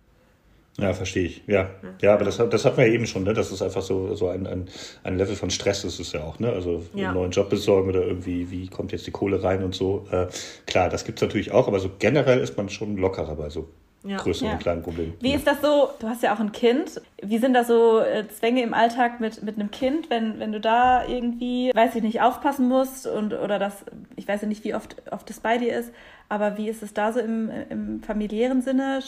[0.79, 1.43] Ja, verstehe ich.
[1.47, 1.71] Ja,
[2.03, 3.23] ja, aber das, das hatten wir ja eben schon.
[3.23, 3.33] Ne?
[3.33, 4.69] Das ist einfach so, so ein, ein,
[5.05, 6.41] ein Level von Stress ist es ja auch.
[6.41, 6.51] Ne?
[6.51, 7.07] Also ja.
[7.09, 10.07] einen neuen Job besorgen oder irgendwie, wie kommt jetzt die Kohle rein und so.
[10.11, 10.27] Äh,
[10.67, 13.69] klar, das gibt es natürlich auch, aber so generell ist man schon lockerer bei so
[14.05, 14.17] ja.
[14.17, 14.57] größeren ja.
[14.57, 15.15] kleinen Problemen.
[15.21, 15.91] Wie ist das so?
[16.01, 17.01] Du hast ja auch ein Kind.
[17.23, 20.61] Wie sind da so äh, Zwänge im Alltag mit, mit einem Kind, wenn, wenn du
[20.61, 23.85] da irgendwie, weiß ich nicht, aufpassen musst und oder das,
[24.17, 25.93] ich weiß ja nicht, wie oft, oft das bei dir ist,
[26.29, 29.01] aber wie ist es da so im, im familiären Sinne?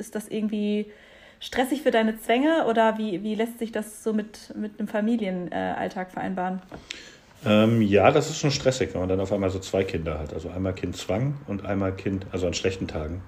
[0.00, 0.90] Ist das irgendwie
[1.40, 6.10] stressig für deine Zwänge oder wie, wie lässt sich das so mit, mit einem Familienalltag
[6.10, 6.60] vereinbaren?
[7.44, 10.34] Ähm, ja, das ist schon stressig, wenn man dann auf einmal so zwei Kinder hat.
[10.34, 13.22] Also einmal Kind Zwang und einmal Kind, also an schlechten Tagen.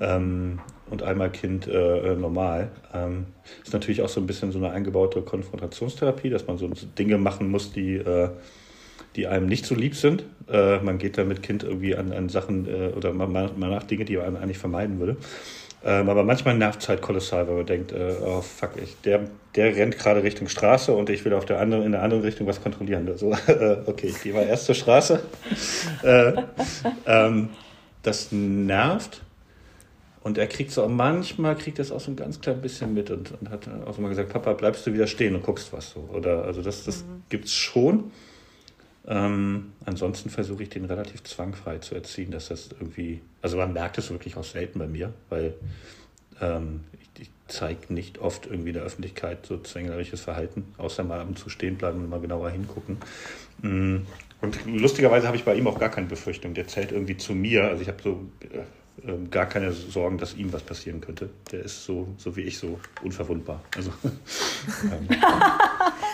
[0.00, 0.58] Ähm,
[0.90, 2.70] und einmal Kind äh, äh normal.
[2.92, 3.26] Ähm,
[3.62, 7.48] ist natürlich auch so ein bisschen so eine eingebaute Konfrontationstherapie, dass man so Dinge machen
[7.48, 8.30] muss, die, äh,
[9.14, 10.24] die einem nicht so lieb sind.
[10.48, 13.84] Äh, man geht dann mit Kind irgendwie an, an Sachen äh, oder man, man nach
[13.84, 15.16] Dinge, die man eigentlich vermeiden würde.
[15.86, 19.28] Ähm, aber manchmal nervt es halt kolossal, weil man denkt, äh, oh fuck, ich, der,
[19.54, 22.46] der rennt gerade Richtung Straße und ich will auf der anderen, in der anderen Richtung
[22.46, 23.06] was kontrollieren.
[23.06, 25.22] Also, äh, okay, ich gehe mal erst zur Straße.
[26.02, 26.32] äh,
[27.06, 27.50] ähm,
[28.02, 29.20] das nervt.
[30.22, 33.10] Und er kriegt so, manchmal kriegt er es auch so ein ganz klein bisschen mit
[33.10, 36.08] und, und hat auch mal gesagt, Papa, bleibst du wieder stehen und guckst was so.
[36.14, 37.24] Oder also das, das mhm.
[37.28, 38.10] gibt es schon.
[39.06, 43.98] Ähm, ansonsten versuche ich den relativ zwangfrei zu erziehen, dass das irgendwie, also man merkt
[43.98, 45.54] es wirklich auch selten bei mir, weil
[46.40, 51.20] ähm, ich, ich zeige nicht oft irgendwie in der Öffentlichkeit so zwängerisches Verhalten, außer mal
[51.20, 52.96] ab und zu stehen bleiben und mal genauer hingucken.
[53.60, 53.98] Mm,
[54.40, 56.54] und lustigerweise habe ich bei ihm auch gar keine Befürchtung.
[56.54, 57.64] Der zählt irgendwie zu mir.
[57.64, 58.26] Also ich habe so
[59.02, 61.30] äh, äh, gar keine Sorgen, dass ihm was passieren könnte.
[61.50, 63.62] Der ist so, so wie ich, so unverwundbar.
[63.76, 63.92] Also,
[64.84, 65.08] ähm,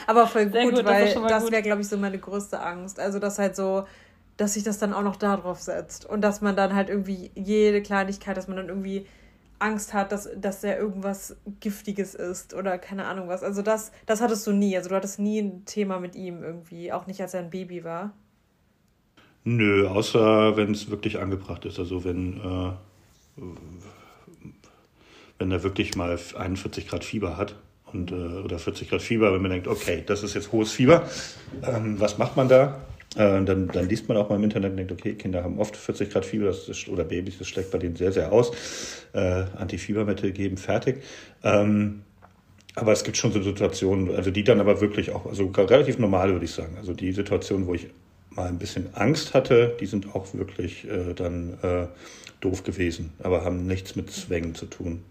[0.06, 2.98] Aber voll gut, gut weil das, das wäre, glaube ich, so meine größte Angst.
[2.98, 3.84] Also, dass halt so,
[4.36, 6.06] dass sich das dann auch noch da drauf setzt.
[6.06, 9.06] Und dass man dann halt irgendwie jede Kleinigkeit, dass man dann irgendwie
[9.60, 13.42] Angst hat, dass, dass er irgendwas Giftiges ist oder keine Ahnung was.
[13.42, 14.76] Also das, das hattest du nie.
[14.76, 17.84] Also du hattest nie ein Thema mit ihm irgendwie, auch nicht als er ein Baby
[17.84, 18.14] war.
[19.44, 21.78] Nö, außer wenn es wirklich angebracht ist.
[21.78, 23.42] Also wenn, äh,
[25.38, 27.56] wenn er wirklich mal 41 Grad Fieber hat
[27.92, 31.08] und, äh, oder 40 Grad Fieber, wenn man denkt, okay, das ist jetzt hohes Fieber,
[31.62, 32.80] ähm, was macht man da?
[33.16, 35.74] Äh, dann, dann liest man auch mal im Internet und denkt, okay, Kinder haben oft
[35.74, 38.52] 40 Grad Fieber das ist, oder Babys, das schlägt bei denen sehr, sehr aus.
[39.14, 41.02] Äh, Antifiebermittel geben, fertig.
[41.42, 42.02] Ähm,
[42.76, 46.30] aber es gibt schon so Situationen, also die dann aber wirklich auch, also relativ normal
[46.32, 46.76] würde ich sagen.
[46.76, 47.88] Also die Situationen, wo ich
[48.30, 51.86] mal ein bisschen Angst hatte, die sind auch wirklich äh, dann äh,
[52.40, 55.02] doof gewesen, aber haben nichts mit Zwängen zu tun.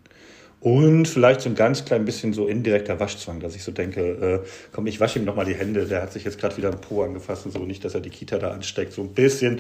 [0.62, 4.48] Und vielleicht so ein ganz klein bisschen so indirekter Waschzwang, dass ich so denke, äh,
[4.74, 7.02] komm, ich wasche ihm nochmal die Hände, der hat sich jetzt gerade wieder ein Po
[7.04, 8.92] angefasst und so, nicht, dass er die Kita da ansteckt.
[8.92, 9.60] So ein bisschen,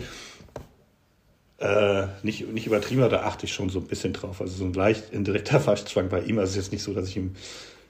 [1.59, 4.41] äh, nicht, nicht übertrieben, da achte ich schon so ein bisschen drauf.
[4.41, 6.37] Also so ein leicht indirekter Waschzwang bei ihm.
[6.37, 7.35] Also es ist jetzt nicht so, dass ich ihm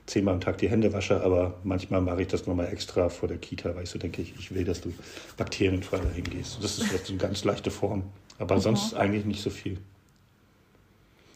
[0.09, 3.37] zehnmal am Tag die Hände wasche, aber manchmal mache ich das nochmal extra vor der
[3.37, 4.91] Kita, weil ich so denke, ich, ich will, dass du
[5.37, 6.63] bakterienfrei dahin gehst.
[6.63, 8.03] Das ist jetzt eine ganz leichte Form.
[8.39, 8.61] Aber mhm.
[8.61, 9.77] sonst eigentlich nicht so viel.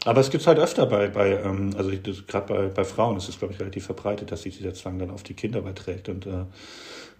[0.04, 1.90] Aber es gibt es halt öfter bei, bei ähm, also
[2.26, 5.10] gerade bei, bei Frauen ist es, glaube ich, relativ verbreitet, dass sich dieser Zwang dann
[5.10, 6.44] auf die Kinder überträgt und äh,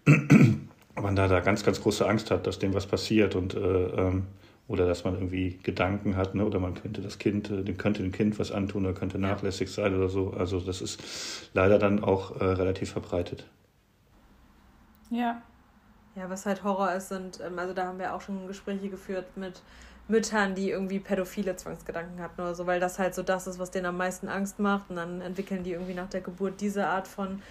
[1.00, 4.26] man da, da ganz, ganz große Angst hat, dass dem was passiert und äh, ähm,
[4.66, 6.44] oder dass man irgendwie Gedanken hat, ne?
[6.44, 9.70] oder man könnte das Kind, äh, dem könnte dem Kind was antun oder könnte nachlässig
[9.70, 10.32] sein oder so.
[10.32, 13.46] Also das ist leider dann auch äh, relativ verbreitet.
[15.10, 15.42] Ja.
[16.16, 19.36] Ja, was halt Horror ist, sind, ähm, also da haben wir auch schon Gespräche geführt
[19.36, 19.62] mit
[20.06, 23.70] Müttern, die irgendwie pädophile Zwangsgedanken hatten oder so, weil das halt so das ist, was
[23.70, 24.90] denen am meisten Angst macht.
[24.90, 27.42] Und dann entwickeln die irgendwie nach der Geburt diese Art von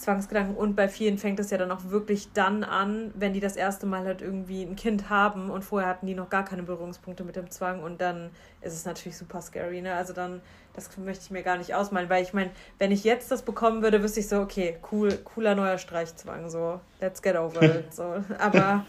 [0.00, 0.56] Zwangsgedanken.
[0.56, 3.86] Und bei vielen fängt es ja dann auch wirklich dann an, wenn die das erste
[3.86, 7.36] Mal halt irgendwie ein Kind haben und vorher hatten die noch gar keine Berührungspunkte mit
[7.36, 9.94] dem Zwang und dann ist es natürlich super scary, ne?
[9.94, 10.40] Also dann,
[10.74, 13.82] das möchte ich mir gar nicht ausmalen, weil ich meine, wenn ich jetzt das bekommen
[13.82, 18.22] würde, wüsste ich so, okay, cool, cooler neuer Streichzwang, so, let's get over it, so.
[18.38, 18.84] Aber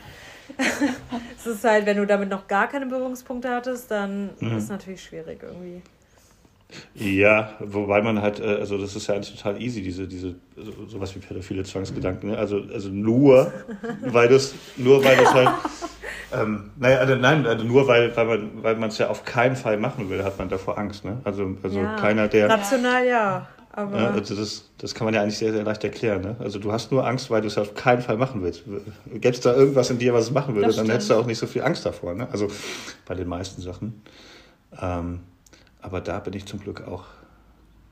[1.38, 4.58] es ist halt, wenn du damit noch gar keine Berührungspunkte hattest, dann mhm.
[4.58, 5.82] ist es natürlich schwierig irgendwie.
[6.96, 10.36] Ja, wobei man halt, äh, also das ist ja eigentlich total easy, diese, diese,
[10.88, 12.32] sowas wie pädophile Zwangsgedanken.
[12.32, 12.38] Ne?
[12.38, 13.52] Also, also nur,
[14.02, 15.50] weil das, nur weil das halt,
[16.34, 19.56] ähm, naja, also nein, also nur weil, weil man, weil man es ja auf keinen
[19.56, 21.18] Fall machen will, hat man davor Angst, ne?
[21.24, 21.96] Also, also ja.
[21.96, 22.50] keiner, der.
[22.50, 23.48] Rational ja.
[23.74, 26.22] Aber ja, also das, das kann man ja eigentlich sehr, sehr leicht erklären.
[26.22, 26.36] Ne?
[26.40, 28.64] Also du hast nur Angst, weil du es auf keinen Fall machen willst.
[29.06, 31.38] Gäbe es da irgendwas in dir, was es machen würde, dann hättest du auch nicht
[31.38, 32.14] so viel Angst davor.
[32.14, 32.28] Ne?
[32.32, 32.50] Also
[33.06, 34.02] bei den meisten Sachen.
[34.82, 35.22] Ähm,
[35.82, 37.06] aber da bin ich zum Glück auch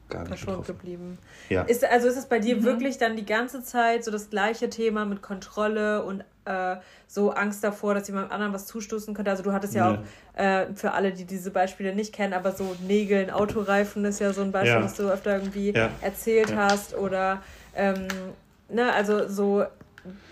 [0.09, 1.17] gar nicht verschont geblieben.
[1.49, 1.63] Ja.
[1.63, 2.63] Ist, also ist es bei dir mhm.
[2.63, 7.63] wirklich dann die ganze Zeit so das gleiche Thema mit Kontrolle und äh, so Angst
[7.63, 9.31] davor, dass jemand anderen was zustoßen könnte.
[9.31, 9.99] Also du hattest ja, ja.
[9.99, 14.33] auch, äh, für alle, die diese Beispiele nicht kennen, aber so Nägeln, Autoreifen ist ja
[14.33, 14.83] so ein Beispiel, ja.
[14.83, 15.89] was du öfter irgendwie ja.
[16.01, 16.95] erzählt hast.
[16.95, 17.41] Oder,
[17.75, 18.07] ähm,
[18.67, 19.63] ne, also so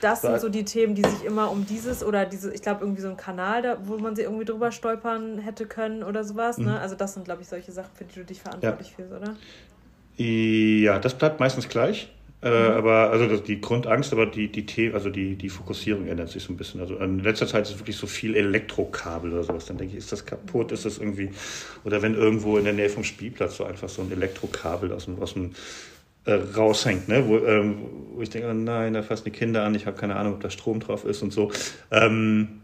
[0.02, 3.02] das sind so die Themen, die sich immer um dieses oder diese, ich glaube, irgendwie
[3.02, 6.58] so ein Kanal, da, wo man sie irgendwie drüber stolpern hätte können oder sowas.
[6.58, 6.66] Ne?
[6.66, 6.72] Mhm.
[6.72, 6.80] Ne?
[6.80, 8.96] Also das sind, glaube ich, solche Sachen, für die du dich verantwortlich ja.
[8.96, 9.36] fühlst, oder?
[10.18, 12.10] Ja, das bleibt meistens gleich.
[12.40, 12.78] Äh, mhm.
[12.78, 16.54] aber also die Grundangst, aber die, die The also die, die Fokussierung ändert sich so
[16.54, 16.80] ein bisschen.
[16.80, 19.66] Also in letzter Zeit ist es wirklich so viel Elektrokabel oder sowas.
[19.66, 20.72] Dann denke ich, ist das kaputt?
[20.72, 21.32] Ist das irgendwie,
[21.84, 25.20] oder wenn irgendwo in der Nähe vom Spielplatz so einfach so ein Elektrokabel aus dem,
[25.20, 25.54] aus dem
[26.28, 27.28] äh, raushängt, ne?
[27.28, 27.78] wo, ähm,
[28.14, 30.42] wo ich denke, oh nein, da fassen die Kinder an, ich habe keine Ahnung, ob
[30.42, 31.52] da Strom drauf ist und so.
[31.90, 32.62] Ähm,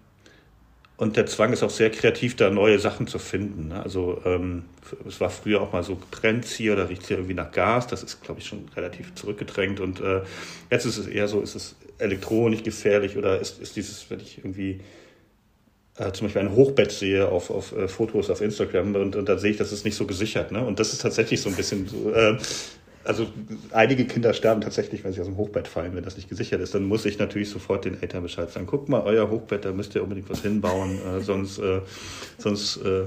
[0.97, 3.69] und der Zwang ist auch sehr kreativ, da neue Sachen zu finden.
[3.69, 3.81] Ne?
[3.81, 4.65] Also ähm,
[5.07, 7.87] es war früher auch mal so, brennt hier oder riecht hier irgendwie nach Gas.
[7.87, 9.79] Das ist, glaube ich, schon relativ zurückgedrängt.
[9.79, 10.21] Und äh,
[10.69, 14.37] jetzt ist es eher so, ist es elektronisch gefährlich oder ist, ist dieses, wenn ich
[14.37, 14.81] irgendwie
[15.97, 19.37] äh, zum Beispiel ein Hochbett sehe auf, auf äh, Fotos auf Instagram und, und da
[19.37, 20.51] sehe ich, das ist nicht so gesichert.
[20.51, 20.63] Ne?
[20.63, 22.37] Und das ist tatsächlich so ein bisschen so, äh,
[23.05, 23.27] also
[23.71, 26.73] einige Kinder sterben tatsächlich, wenn sie aus dem Hochbett fallen, wenn das nicht gesichert ist.
[26.73, 28.65] Dann muss ich natürlich sofort den Eltern Bescheid sagen.
[28.65, 31.81] Guckt mal, euer Hochbett, da müsst ihr unbedingt was hinbauen, äh, sonst, äh,
[32.37, 33.05] sonst äh,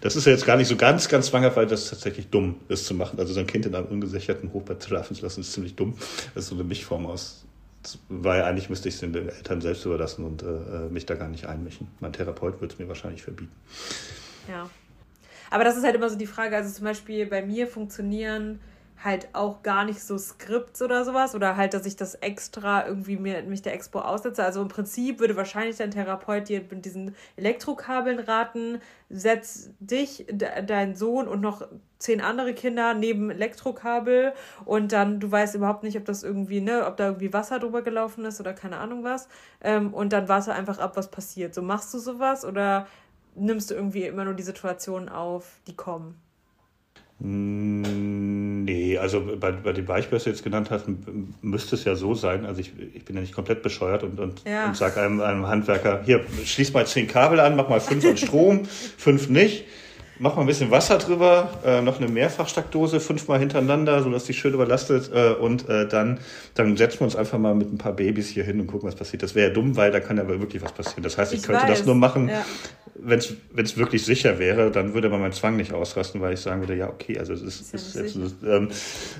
[0.00, 2.86] das ist ja jetzt gar nicht so ganz, ganz zwanghaft, weil das tatsächlich dumm ist
[2.86, 3.18] zu machen.
[3.18, 5.94] Also so ein Kind in einem ungesicherten Hochbett schlafen zu lassen, ist ziemlich dumm.
[6.34, 7.44] Das ist so eine Mischform aus,
[8.08, 11.28] weil eigentlich müsste ich es den Eltern selbst überlassen und äh, äh, mich da gar
[11.28, 11.86] nicht einmischen.
[12.00, 13.52] Mein Therapeut würde es mir wahrscheinlich verbieten.
[14.48, 14.68] Ja.
[15.50, 18.60] Aber das ist halt immer so die Frage, also zum Beispiel bei mir funktionieren
[19.02, 23.16] halt auch gar nicht so Skripts oder sowas oder halt, dass ich das extra irgendwie
[23.16, 24.44] mir, mich der Expo aussetze.
[24.44, 30.48] Also im Prinzip würde wahrscheinlich dein Therapeut dir mit diesen Elektrokabeln raten, setz dich, de,
[30.66, 31.66] dein Sohn und noch
[31.98, 34.32] zehn andere Kinder neben Elektrokabel
[34.66, 37.82] und dann, du weißt überhaupt nicht, ob das irgendwie, ne, ob da irgendwie Wasser drüber
[37.82, 39.28] gelaufen ist oder keine Ahnung was.
[39.62, 41.54] Ähm, und dann warte einfach ab, was passiert.
[41.54, 42.86] So machst du sowas oder
[43.34, 46.16] nimmst du irgendwie immer nur die Situationen auf, die kommen?
[47.22, 50.86] Nee, also bei, bei dem Beispiel, was du jetzt genannt hast,
[51.42, 52.46] müsste es ja so sein.
[52.46, 54.66] Also ich, ich bin ja nicht komplett bescheuert und, und, ja.
[54.66, 58.16] und sage einem, einem Handwerker, hier, schließ mal zehn Kabel an, mach mal fünf an
[58.16, 58.64] Strom,
[58.96, 59.66] fünf nicht
[60.20, 64.52] mach mal ein bisschen Wasser drüber, äh, noch eine Mehrfachsteckdose fünfmal hintereinander, sodass die schön
[64.52, 66.20] überlastet äh, und äh, dann,
[66.54, 68.94] dann setzen wir uns einfach mal mit ein paar Babys hier hin und gucken, was
[68.94, 69.22] passiert.
[69.22, 71.02] Das wäre ja dumm, weil da kann ja wirklich was passieren.
[71.02, 71.78] Das heißt, ich, ich könnte weiß.
[71.78, 72.44] das nur machen, ja.
[72.96, 76.60] wenn es wirklich sicher wäre, dann würde man meinen Zwang nicht ausrasten, weil ich sagen
[76.60, 78.68] würde, ja, okay, also es ist, ist, ist, ist, ähm,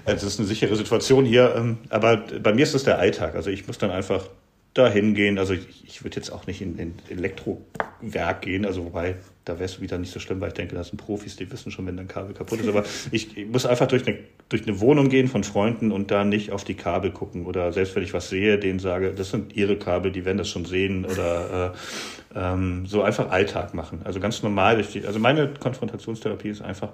[0.04, 3.34] es ist eine sichere Situation hier, ähm, aber bei mir ist es der Alltag.
[3.36, 4.28] Also ich muss dann einfach
[4.74, 5.38] dahin gehen.
[5.38, 9.16] Also ich, ich würde jetzt auch nicht in, in Elektrowerk gehen, also wobei
[9.50, 11.72] da wäre es wieder nicht so schlimm, weil ich denke, das sind Profis, die wissen
[11.72, 12.68] schon, wenn ein Kabel kaputt ist.
[12.68, 16.24] Aber ich, ich, muss einfach durch eine, durch eine Wohnung gehen von Freunden und da
[16.24, 17.46] nicht auf die Kabel gucken.
[17.46, 20.48] Oder selbst wenn ich was sehe, denen sage, das sind ihre Kabel, die werden das
[20.48, 21.04] schon sehen.
[21.04, 24.02] Oder äh, ähm, so einfach Alltag machen.
[24.04, 24.80] Also ganz normal.
[24.82, 26.92] Die, also meine Konfrontationstherapie ist einfach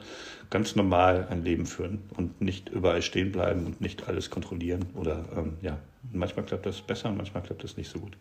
[0.49, 4.87] ganz normal ein Leben führen und nicht überall stehen bleiben und nicht alles kontrollieren.
[4.95, 5.77] Oder ähm, ja,
[6.11, 8.17] manchmal klappt das besser und manchmal klappt das nicht so gut.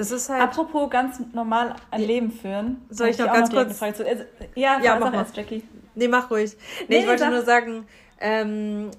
[0.00, 0.40] Das ist halt.
[0.40, 2.80] Apropos ganz normal ein Leben führen.
[2.88, 3.82] Soll ich noch ganz noch kurz.
[3.82, 4.02] Also,
[4.54, 5.62] ja, ja mach erst, Jackie.
[5.94, 6.56] Nee, mach ruhig.
[6.78, 7.86] Nee, nee ich wollte nur sagen,
[8.18, 8.92] ähm,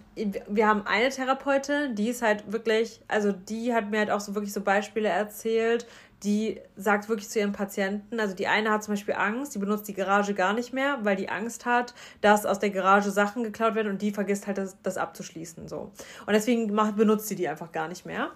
[0.47, 4.35] wir haben eine Therapeutin, die ist halt wirklich, also die hat mir halt auch so
[4.35, 5.87] wirklich so Beispiele erzählt,
[6.21, 9.87] die sagt wirklich zu ihren Patienten, also die eine hat zum Beispiel Angst, die benutzt
[9.87, 13.73] die Garage gar nicht mehr, weil die Angst hat, dass aus der Garage Sachen geklaut
[13.73, 15.67] werden und die vergisst halt das, das abzuschließen.
[15.67, 15.91] so.
[16.27, 18.29] Und deswegen macht, benutzt sie die einfach gar nicht mehr.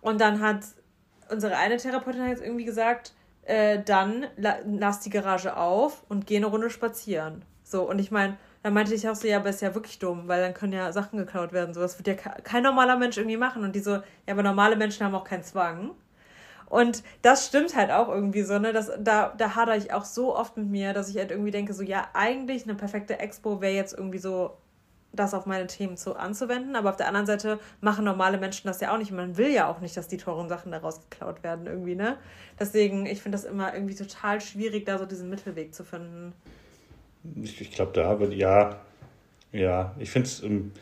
[0.00, 0.60] Und dann hat
[1.32, 3.12] unsere eine Therapeutin hat jetzt irgendwie gesagt,
[3.44, 7.44] äh, dann la lass die Garage auf und geh eine Runde spazieren.
[7.64, 10.28] So, und ich meine, dann meinte ich auch so, ja, aber ist ja wirklich dumm,
[10.28, 11.74] weil dann können ja Sachen geklaut werden.
[11.74, 13.64] So, das wird ja kein normaler Mensch irgendwie machen.
[13.64, 15.92] Und die so, ja, aber normale Menschen haben auch keinen Zwang.
[16.66, 18.72] Und das stimmt halt auch irgendwie so, ne?
[18.72, 21.74] Das, da, da hadere ich auch so oft mit mir, dass ich halt irgendwie denke,
[21.74, 24.56] so, ja, eigentlich eine perfekte Expo wäre jetzt irgendwie so
[25.12, 26.76] das auf meine Themen zu, anzuwenden.
[26.76, 29.10] Aber auf der anderen Seite machen normale Menschen das ja auch nicht.
[29.10, 32.16] Man will ja auch nicht, dass die teuren Sachen daraus geklaut werden irgendwie, ne?
[32.58, 36.32] Deswegen, ich finde das immer irgendwie total schwierig, da so diesen Mittelweg zu finden.
[37.42, 38.80] Ich, ich glaube, da wird, ja,
[39.52, 40.72] ja, ich finde es, ähm,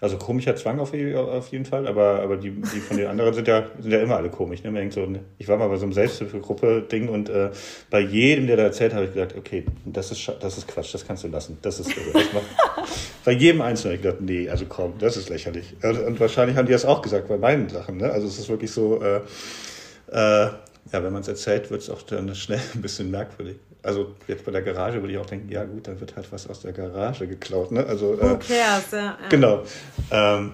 [0.00, 3.66] also komischer Zwang auf, jeden Fall, aber, aber die, die von den anderen sind ja,
[3.80, 4.62] sind ja immer alle komisch.
[4.62, 4.70] Ne?
[4.70, 5.06] Man so,
[5.38, 7.50] ich war mal bei so einem Selbsthilfegruppe-Ding und äh,
[7.90, 11.06] bei jedem, der da erzählt, habe ich gesagt, okay, das ist, das ist Quatsch, das
[11.06, 11.58] kannst du lassen.
[11.62, 12.24] Das ist das
[13.24, 15.74] Bei jedem Einzelnen habe ich gedacht, nee, also komm, das ist lächerlich.
[15.82, 17.96] Und, und, wahrscheinlich haben die das auch gesagt bei meinen Sachen.
[17.96, 18.10] Ne?
[18.10, 19.20] Also es ist wirklich so, äh,
[20.12, 20.50] äh,
[20.92, 24.44] ja, wenn man es erzählt, wird es auch dann schnell ein bisschen merkwürdig also jetzt
[24.44, 26.72] bei der Garage würde ich auch denken, ja gut, da wird halt was aus der
[26.72, 27.72] Garage geklaut.
[27.72, 27.84] Ne?
[27.86, 29.28] Also, äh, Who cares, ja, ja.
[29.28, 29.62] Genau.
[30.10, 30.52] Ähm,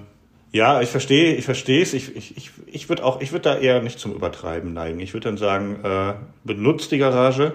[0.53, 1.95] Ja, ich verstehe, ich verstehe es.
[1.95, 5.01] Ich, ich, ich, ich würde auch, ich würde da eher nicht zum Übertreiben neigen.
[5.01, 7.55] Ich würde dann sagen, äh, benutzt die Garage,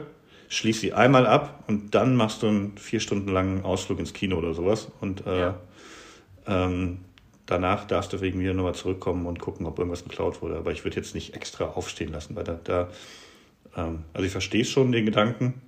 [0.50, 4.36] schließ sie einmal ab und dann machst du einen vier Stunden langen Ausflug ins Kino
[4.38, 4.90] oder sowas.
[5.00, 5.56] Und äh, ja.
[6.46, 7.00] ähm,
[7.46, 10.58] danach darfst du wegen mir nochmal zurückkommen und gucken, ob irgendwas geklaut wurde.
[10.58, 12.90] Aber ich würde jetzt nicht extra aufstehen lassen, weil da, da
[13.76, 15.62] ähm, also ich verstehe schon den Gedanken.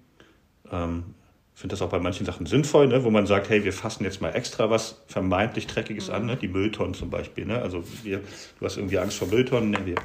[0.72, 1.16] Ähm,
[1.62, 3.04] finde das auch bei manchen Sachen sinnvoll, ne?
[3.04, 6.14] wo man sagt, hey, wir fassen jetzt mal extra was vermeintlich Dreckiges mhm.
[6.16, 6.36] an, ne?
[6.36, 7.46] die Mülltonnen zum Beispiel.
[7.46, 7.62] Ne?
[7.62, 8.22] Also wir,
[8.60, 9.86] du hast irgendwie Angst vor Mülltonnen, ne?
[9.86, 9.96] wir,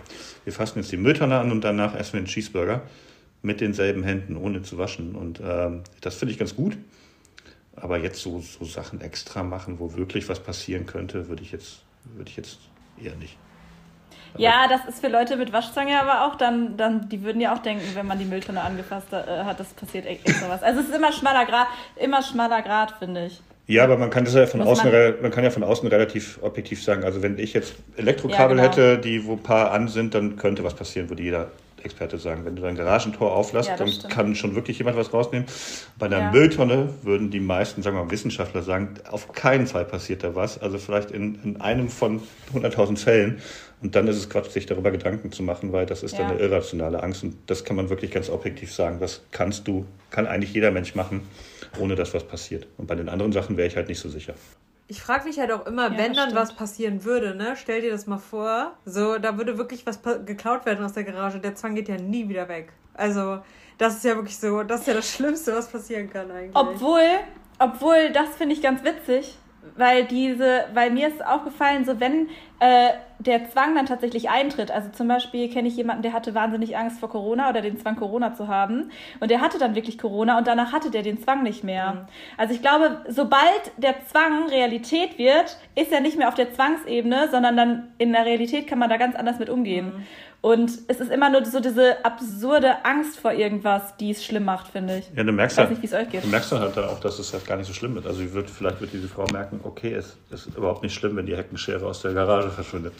[0.44, 2.82] wir fassen jetzt die Mülltonne an und danach essen wir einen Cheeseburger
[3.42, 5.14] mit denselben Händen, ohne zu waschen.
[5.14, 6.76] Und ähm, das finde ich ganz gut.
[7.74, 11.84] Aber jetzt so, so Sachen extra machen, wo wirklich was passieren könnte, würde ich jetzt,
[12.16, 12.58] würde ich jetzt
[13.02, 13.36] eher nicht.
[14.36, 17.58] Ja, das ist für Leute mit Waschzange aber auch dann, dann, die würden ja auch
[17.58, 20.62] denken, wenn man die Mülltonne angefasst äh, hat, das passiert extra was.
[20.62, 23.40] Also es ist immer schmaler Grad, immer schmaler Grad, finde ich.
[23.68, 26.38] Ja, aber man kann das ja von außen, man, man, kann ja von außen relativ
[26.40, 27.02] objektiv sagen.
[27.02, 28.74] Also wenn ich jetzt Elektrokabel ja, genau.
[28.74, 31.50] hätte, die wo ein paar an sind, dann könnte was passieren, würde jeder
[31.82, 32.44] Experte sagen.
[32.44, 34.12] Wenn du dein Garagentor auflässt, ja, dann stimmt.
[34.12, 35.46] kann schon wirklich jemand was rausnehmen.
[35.98, 36.30] Bei einer ja.
[36.30, 40.60] Mülltonne würden die meisten, sagen wir mal Wissenschaftler sagen, auf keinen Fall passiert da was.
[40.60, 42.20] Also vielleicht in, in einem von
[42.54, 43.40] 100.000 Fällen.
[43.82, 46.20] Und dann ist es Quatsch, sich darüber Gedanken zu machen, weil das ist ja.
[46.20, 47.22] dann eine irrationale Angst.
[47.22, 48.98] Und das kann man wirklich ganz objektiv sagen.
[49.00, 51.28] Das kannst du, kann eigentlich jeder Mensch machen,
[51.78, 52.66] ohne dass was passiert.
[52.78, 54.34] Und bei den anderen Sachen wäre ich halt nicht so sicher.
[54.88, 56.36] Ich frage mich halt auch immer, ja, wenn dann stimmt.
[56.36, 57.54] was passieren würde, ne?
[57.56, 58.72] Stell dir das mal vor.
[58.84, 61.40] So, da würde wirklich was geklaut werden aus der Garage.
[61.40, 62.72] Der Zwang geht ja nie wieder weg.
[62.94, 63.40] Also,
[63.78, 66.56] das ist ja wirklich so, das ist ja das Schlimmste, was passieren kann eigentlich.
[66.56, 67.02] Obwohl,
[67.58, 69.36] obwohl, das finde ich ganz witzig
[69.76, 74.90] weil diese, weil mir ist aufgefallen, so wenn äh, der Zwang dann tatsächlich eintritt, also
[74.90, 78.34] zum Beispiel kenne ich jemanden, der hatte wahnsinnig Angst vor Corona oder den Zwang Corona
[78.34, 78.90] zu haben
[79.20, 81.92] und der hatte dann wirklich Corona und danach hatte der den Zwang nicht mehr.
[81.92, 82.00] Mhm.
[82.36, 87.28] Also ich glaube, sobald der Zwang Realität wird, ist er nicht mehr auf der Zwangsebene,
[87.30, 89.86] sondern dann in der Realität kann man da ganz anders mit umgehen.
[89.86, 90.06] Mhm.
[90.46, 94.68] Und es ist immer nur so diese absurde Angst vor irgendwas, die es schlimm macht,
[94.68, 95.10] finde ich.
[95.16, 96.22] Ja, du merkst, ich weiß halt, nicht, wie es euch geht.
[96.22, 98.06] Du merkst dann halt auch, dass es halt gar nicht so schlimm ist.
[98.06, 101.36] Also wird, vielleicht wird diese Frau merken, okay, es ist überhaupt nicht schlimm, wenn die
[101.36, 102.94] Heckenschere aus der Garage verschwindet.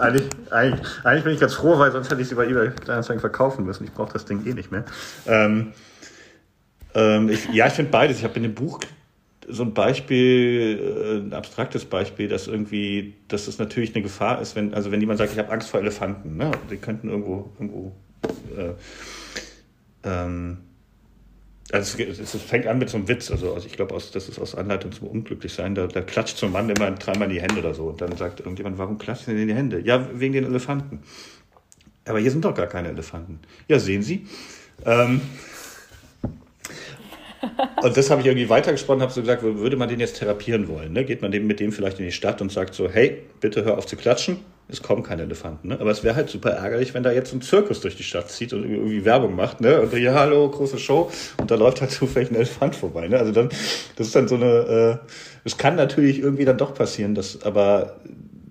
[0.00, 3.20] eigentlich, eigentlich, eigentlich bin ich ganz froh, weil sonst hätte ich sie bei eBay Kleinanzeigen
[3.20, 3.84] verkaufen müssen.
[3.84, 4.84] Ich brauche das Ding eh nicht mehr.
[5.26, 5.72] Ähm,
[6.94, 8.18] ähm, ich, ja, ich finde beides.
[8.18, 8.80] Ich habe in dem Buch
[9.48, 14.56] so ein Beispiel, äh, ein abstraktes Beispiel, dass irgendwie, dass es natürlich eine Gefahr ist,
[14.56, 16.50] wenn, also wenn jemand sagt, ich habe Angst vor Elefanten, ne?
[16.70, 17.92] die könnten irgendwo, irgendwo
[18.56, 18.72] äh,
[20.04, 20.58] ähm,
[21.72, 24.38] also es, es, fängt an mit so einem Witz, also, also ich glaube, das ist
[24.38, 27.58] aus Anleitung zum Unglücklichsein, da, da klatscht so ein Mann immer dreimal in die Hände
[27.58, 29.80] oder so und dann sagt irgendjemand, warum klatscht denn in die Hände?
[29.80, 31.00] Ja, wegen den Elefanten.
[32.04, 33.40] Aber hier sind doch gar keine Elefanten.
[33.68, 34.26] Ja, sehen Sie.
[34.84, 35.20] Ähm,
[37.82, 40.92] und das habe ich irgendwie weitergesponnen, habe so gesagt, würde man den jetzt therapieren wollen?
[40.92, 41.04] Ne?
[41.04, 43.78] Geht man dem, mit dem vielleicht in die Stadt und sagt so, hey, bitte hör
[43.78, 44.38] auf zu klatschen,
[44.70, 45.68] es kommen keine Elefanten.
[45.68, 45.80] Ne?
[45.80, 48.52] Aber es wäre halt super ärgerlich, wenn da jetzt ein Zirkus durch die Stadt zieht
[48.52, 49.60] und irgendwie Werbung macht.
[49.60, 49.80] Ne?
[49.80, 51.10] Und ja, hallo, große Show.
[51.38, 53.08] Und da läuft halt zufällig ein Elefant vorbei.
[53.08, 53.18] Ne?
[53.18, 53.48] Also dann,
[53.96, 55.08] das ist dann so eine, äh,
[55.44, 57.96] es kann natürlich irgendwie dann doch passieren, dass, aber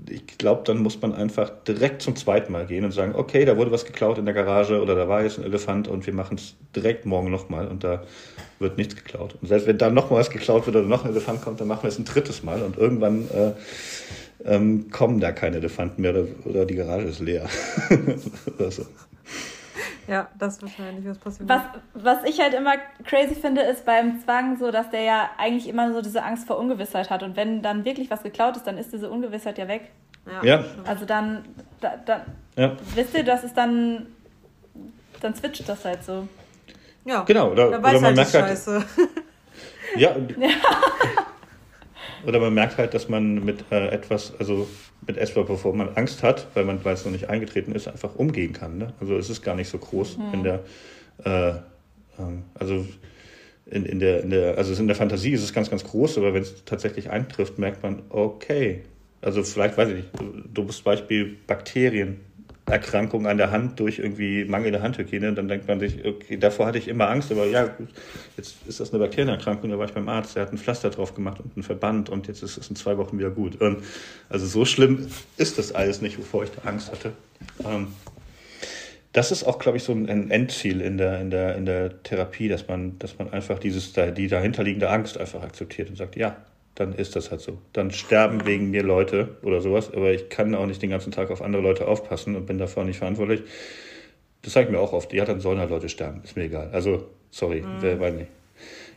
[0.10, 3.58] ich glaube, dann muss man einfach direkt zum zweiten Mal gehen und sagen, okay, da
[3.58, 6.38] wurde was geklaut in der Garage oder da war jetzt ein Elefant und wir machen
[6.38, 8.04] es direkt morgen nochmal und da
[8.60, 9.36] wird nichts geklaut.
[9.42, 11.84] Und selbst wenn dann nochmal was geklaut wird oder noch ein Elefant kommt, dann machen
[11.84, 13.52] wir es ein drittes Mal und irgendwann äh,
[14.46, 17.48] ähm, kommen da keine Elefanten mehr oder, oder die Garage ist leer.
[18.58, 18.86] oder so.
[20.08, 21.48] Ja, das ist wahrscheinlich was passiert.
[21.48, 21.62] Was,
[21.94, 22.74] was ich halt immer
[23.06, 26.58] crazy finde, ist beim Zwang so, dass der ja eigentlich immer so diese Angst vor
[26.58, 27.22] Ungewissheit hat.
[27.22, 29.92] Und wenn dann wirklich was geklaut ist, dann ist diese Ungewissheit ja weg.
[30.26, 30.44] Ja.
[30.44, 30.64] ja.
[30.86, 31.46] Also dann,
[31.80, 32.26] da, da,
[32.56, 32.76] ja.
[32.96, 34.08] wisst ihr, das ist dann,
[35.22, 36.28] dann switcht das halt so.
[37.06, 37.52] Ja, genau.
[37.52, 38.84] Oder, oder man halt merkt halt, Scheiße.
[39.96, 40.16] ja.
[42.26, 44.68] oder man merkt halt, dass man mit äh, etwas, also
[45.06, 48.16] mit etwas, bevor man Angst hat, weil man weil es noch nicht eingetreten ist, einfach
[48.16, 48.78] umgehen kann.
[48.78, 48.94] Ne?
[49.00, 50.34] Also es ist gar nicht so groß mhm.
[50.34, 50.64] in der,
[51.24, 51.50] äh,
[52.20, 52.86] ähm, also
[53.66, 56.34] in, in, der, in der, also in der Fantasie ist es ganz, ganz groß, aber
[56.34, 58.82] wenn es tatsächlich eintrifft, merkt man, okay,
[59.22, 60.10] also vielleicht, weiß ich nicht,
[60.54, 62.20] dummes Beispiel, Bakterien
[62.70, 65.34] Erkrankung an der Hand durch irgendwie mangelnde Handhygiene.
[65.34, 67.70] Dann denkt man sich, okay, davor hatte ich immer Angst, aber ja,
[68.38, 69.70] jetzt ist das eine Bakterienerkrankung.
[69.70, 72.28] Da war ich beim Arzt, der hat ein Pflaster drauf gemacht und einen Verband und
[72.28, 73.60] jetzt ist es in zwei Wochen wieder gut.
[73.62, 73.84] Und
[74.30, 77.14] also so schlimm ist das alles nicht, wovor ich da Angst hatte.
[77.66, 77.88] Ähm,
[79.12, 82.48] das ist auch, glaube ich, so ein Endziel in der, in der, in der Therapie,
[82.48, 86.38] dass man, dass man einfach dieses, die dahinterliegende Angst einfach akzeptiert und sagt, ja,
[86.76, 87.58] dann ist das halt so.
[87.74, 91.30] Dann sterben wegen mir Leute oder sowas, aber ich kann auch nicht den ganzen Tag
[91.30, 93.42] auf andere Leute aufpassen und bin davor nicht verantwortlich.
[94.42, 95.12] Das sage ich mir auch oft.
[95.14, 96.22] Ja, dann sollen halt Leute sterben.
[96.24, 96.70] Ist mir egal.
[96.72, 97.78] Also, sorry, mhm.
[97.82, 98.30] wer weiß nicht.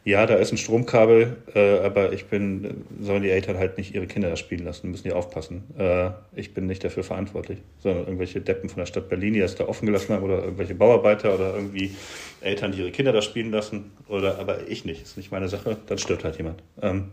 [0.04, 4.06] ja, da ist ein Stromkabel, äh, aber ich bin, sollen die Eltern halt nicht ihre
[4.06, 5.64] Kinder da spielen lassen, müssen die aufpassen.
[5.76, 9.56] Äh, ich bin nicht dafür verantwortlich, sondern irgendwelche Deppen von der Stadt Berlin, die das
[9.56, 11.94] da offen gelassen haben oder irgendwelche Bauarbeiter oder irgendwie
[12.40, 13.92] Eltern, die ihre Kinder da spielen lassen.
[14.08, 16.62] Oder, aber ich nicht, ist nicht meine Sache, dann stirbt halt jemand.
[16.80, 17.10] Ähm,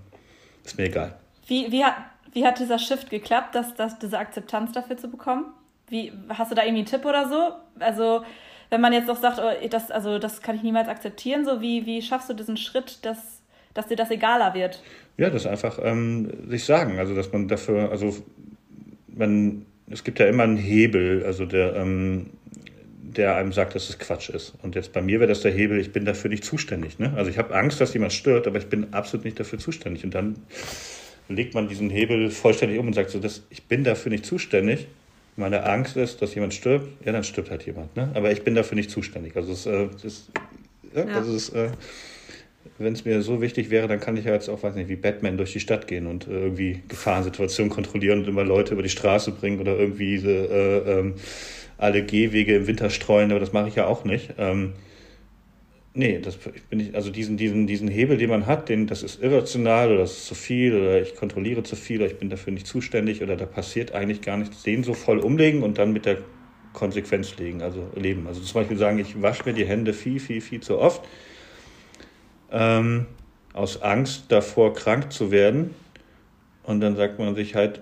[0.70, 1.16] ist mir egal.
[1.48, 1.96] Wie, wie, hat,
[2.34, 5.46] wie hat dieser Shift geklappt, dass, dass diese Akzeptanz dafür zu bekommen?
[5.88, 7.54] Wie, hast du da irgendwie einen Tipp oder so?
[7.80, 8.24] Also,
[8.70, 11.86] wenn man jetzt doch sagt, oh, das, also, das kann ich niemals akzeptieren, so wie,
[11.86, 13.42] wie schaffst du diesen Schritt, dass,
[13.74, 14.82] dass dir das egaler wird?
[15.18, 17.00] Ja, das einfach ähm, sich sagen.
[17.00, 18.16] Also, dass man dafür, also,
[19.08, 22.30] man, es gibt ja immer einen Hebel, also der, ähm,
[23.16, 24.54] der einem sagt, dass es Quatsch ist.
[24.62, 27.00] Und jetzt bei mir wäre das der Hebel, ich bin dafür nicht zuständig.
[27.00, 27.14] Ne?
[27.16, 30.04] Also ich habe Angst, dass jemand stört, aber ich bin absolut nicht dafür zuständig.
[30.04, 30.36] Und dann
[31.28, 34.88] legt man diesen Hebel vollständig um und sagt so, dass ich bin dafür nicht zuständig
[35.40, 37.96] meine Angst ist, dass jemand stirbt, ja, dann stirbt halt jemand.
[37.96, 38.12] Ne?
[38.14, 39.36] Aber ich bin dafür nicht zuständig.
[39.36, 40.30] Also, es, äh, ist,
[40.94, 41.16] ja, ja.
[41.16, 41.70] also es, äh,
[42.78, 44.96] wenn es mir so wichtig wäre, dann kann ich ja jetzt auch, weiß nicht, wie
[44.96, 48.90] Batman durch die Stadt gehen und äh, irgendwie Gefahrensituationen kontrollieren und immer Leute über die
[48.90, 51.16] Straße bringen oder irgendwie äh, ähm,
[51.80, 54.36] alle Gehwege im Winter streuen, aber das mache ich ja auch nicht.
[54.38, 54.74] Ähm,
[56.00, 56.38] Nee, das
[56.70, 60.02] bin ich, also diesen, diesen, diesen Hebel, den man hat, den, das ist irrational oder
[60.02, 63.24] das ist zu viel oder ich kontrolliere zu viel oder ich bin dafür nicht zuständig
[63.24, 66.20] oder da passiert eigentlich gar nichts, den so voll umlegen und dann mit der
[66.74, 68.28] Konsequenz legen, also leben.
[68.28, 71.02] Also zum Beispiel sagen, ich wasche mir die Hände viel, viel, viel zu oft
[72.52, 73.08] ähm,
[73.54, 75.74] aus Angst davor, krank zu werden.
[76.64, 77.82] Und dann sagt man sich halt,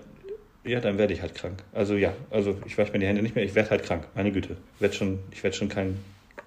[0.68, 1.62] ja, dann werde ich halt krank.
[1.72, 4.06] Also ja, also ich wasche mir die Hände nicht mehr, ich werde halt krank.
[4.14, 5.98] Meine Güte, ich werde schon, ich werde schon kein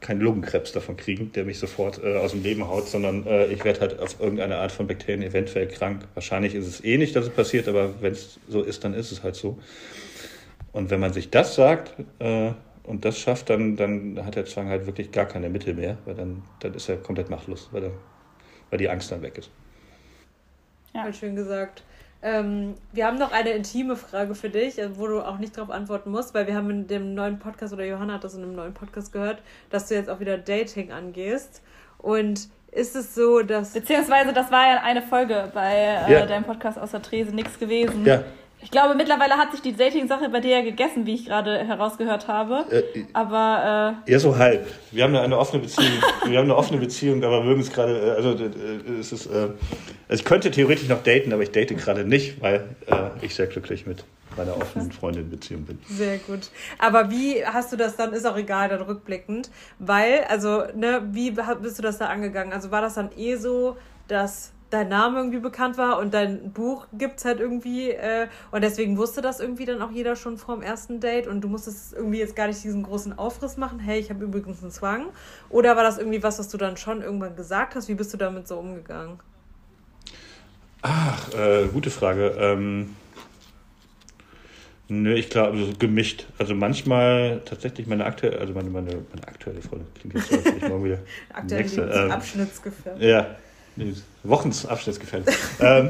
[0.01, 3.63] keinen Lungenkrebs davon kriegen, der mich sofort äh, aus dem Leben haut, sondern äh, ich
[3.63, 6.07] werde halt auf irgendeine Art von Bakterien eventuell krank.
[6.15, 9.11] Wahrscheinlich ist es eh nicht, dass es passiert, aber wenn es so ist, dann ist
[9.11, 9.59] es halt so.
[10.74, 12.51] Und wenn man sich das sagt äh,
[12.84, 16.15] und das schafft, dann, dann hat der Zwang halt wirklich gar keine Mittel mehr, weil
[16.15, 17.91] dann, dann ist er komplett machtlos, weil, er,
[18.72, 19.51] weil die Angst dann weg ist.
[20.93, 21.84] Ja, schön gesagt.
[22.24, 25.72] Ähm, wir haben noch eine intime Frage für dich, äh, wo du auch nicht darauf
[25.72, 28.55] antworten musst, weil wir haben in dem neuen Podcast, oder Johanna hat das in einem
[28.55, 31.63] neuen Podcast gehört, dass du jetzt auch wieder Dating angehst.
[31.97, 33.74] Und ist es so, dass.
[33.74, 36.26] Beziehungsweise, das war ja eine Folge bei äh, ja.
[36.26, 38.05] deinem Podcast aus der Trese, nichts gewesen.
[38.05, 38.24] Ja.
[38.62, 42.28] Ich glaube, mittlerweile hat sich die Dating-Sache bei dir ja gegessen, wie ich gerade herausgehört
[42.28, 42.66] habe.
[42.72, 44.03] Äh, aber.
[44.07, 44.68] Äh, ja, so halb.
[44.91, 45.91] Wir haben eine offene Beziehung.
[46.26, 47.97] wir haben eine offene Beziehung, aber mögen es gerade.
[47.97, 49.26] Äh, also, äh, es ist.
[49.28, 49.49] Äh,
[50.09, 53.47] also ich könnte theoretisch noch daten, aber ich date gerade nicht, weil äh, ich sehr
[53.47, 54.03] glücklich mit
[54.38, 55.80] meiner offenen Freundin-Beziehung bin.
[55.88, 56.49] Sehr gut.
[56.78, 59.49] Aber wie hast du das dann, ist auch egal, dann rückblickend,
[59.80, 62.53] weil, also, ne, wie bist du das da angegangen?
[62.53, 66.88] Also war das dann eh so, dass dein Name irgendwie bekannt war und dein Buch
[66.93, 70.55] gibt es halt irgendwie äh, und deswegen wusste das irgendwie dann auch jeder schon vor
[70.55, 73.99] dem ersten Date und du musstest irgendwie jetzt gar nicht diesen großen Aufriss machen, hey,
[73.99, 75.07] ich habe übrigens einen Zwang
[75.49, 77.89] oder war das irgendwie was, was du dann schon irgendwann gesagt hast?
[77.89, 79.19] Wie bist du damit so umgegangen?
[80.82, 82.36] Ach, äh, gute Frage.
[82.39, 82.95] Ähm,
[84.88, 86.26] nö, ich glaube, also gemischt.
[86.39, 90.45] Also manchmal tatsächlich meine aktuelle, also meine, meine, meine aktuelle Freundin klingt jetzt so, als
[90.45, 90.99] ich morgen wieder.
[91.34, 93.03] Aktuell nächste, ähm, Abschnittsgefährdet.
[93.03, 93.36] Ja,
[93.76, 93.93] nee,
[94.24, 95.36] Wochenabschnittsgefährdet.
[95.59, 95.89] ähm,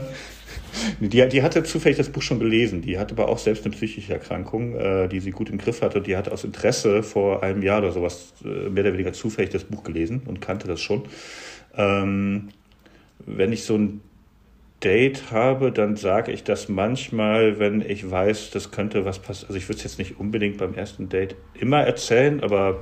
[0.99, 2.82] die, die hatte zufällig das Buch schon gelesen.
[2.82, 6.01] Die hatte aber auch selbst eine psychische Erkrankung, äh, die sie gut im Griff hatte.
[6.01, 9.63] Die hatte aus Interesse vor einem Jahr oder sowas äh, mehr oder weniger zufällig das
[9.63, 11.03] Buch gelesen und kannte das schon.
[11.75, 12.49] Ähm,
[13.25, 14.01] wenn ich so ein
[14.84, 19.49] Date habe, dann sage ich das manchmal, wenn ich weiß, das könnte was passieren.
[19.49, 22.79] Also ich würde es jetzt nicht unbedingt beim ersten Date immer erzählen, aber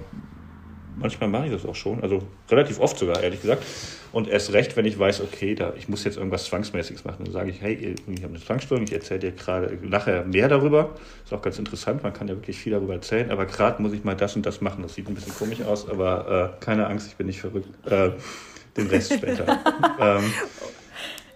[1.00, 2.02] manchmal mache ich das auch schon.
[2.02, 3.64] Also relativ oft sogar, ehrlich gesagt.
[4.12, 7.26] Und erst recht, wenn ich weiß, okay, da, ich muss jetzt irgendwas Zwangsmäßiges machen.
[7.26, 10.96] Dann sage ich, hey, ich habe eine Zwangsstörung, ich erzähle dir gerade nachher mehr darüber.
[11.24, 13.30] Ist auch ganz interessant, man kann ja wirklich viel darüber erzählen.
[13.32, 14.82] Aber gerade muss ich mal das und das machen.
[14.82, 17.70] Das sieht ein bisschen komisch aus, aber äh, keine Angst, ich bin nicht verrückt.
[17.90, 18.12] Äh,
[18.78, 19.60] den Rest später.
[20.00, 20.34] ähm,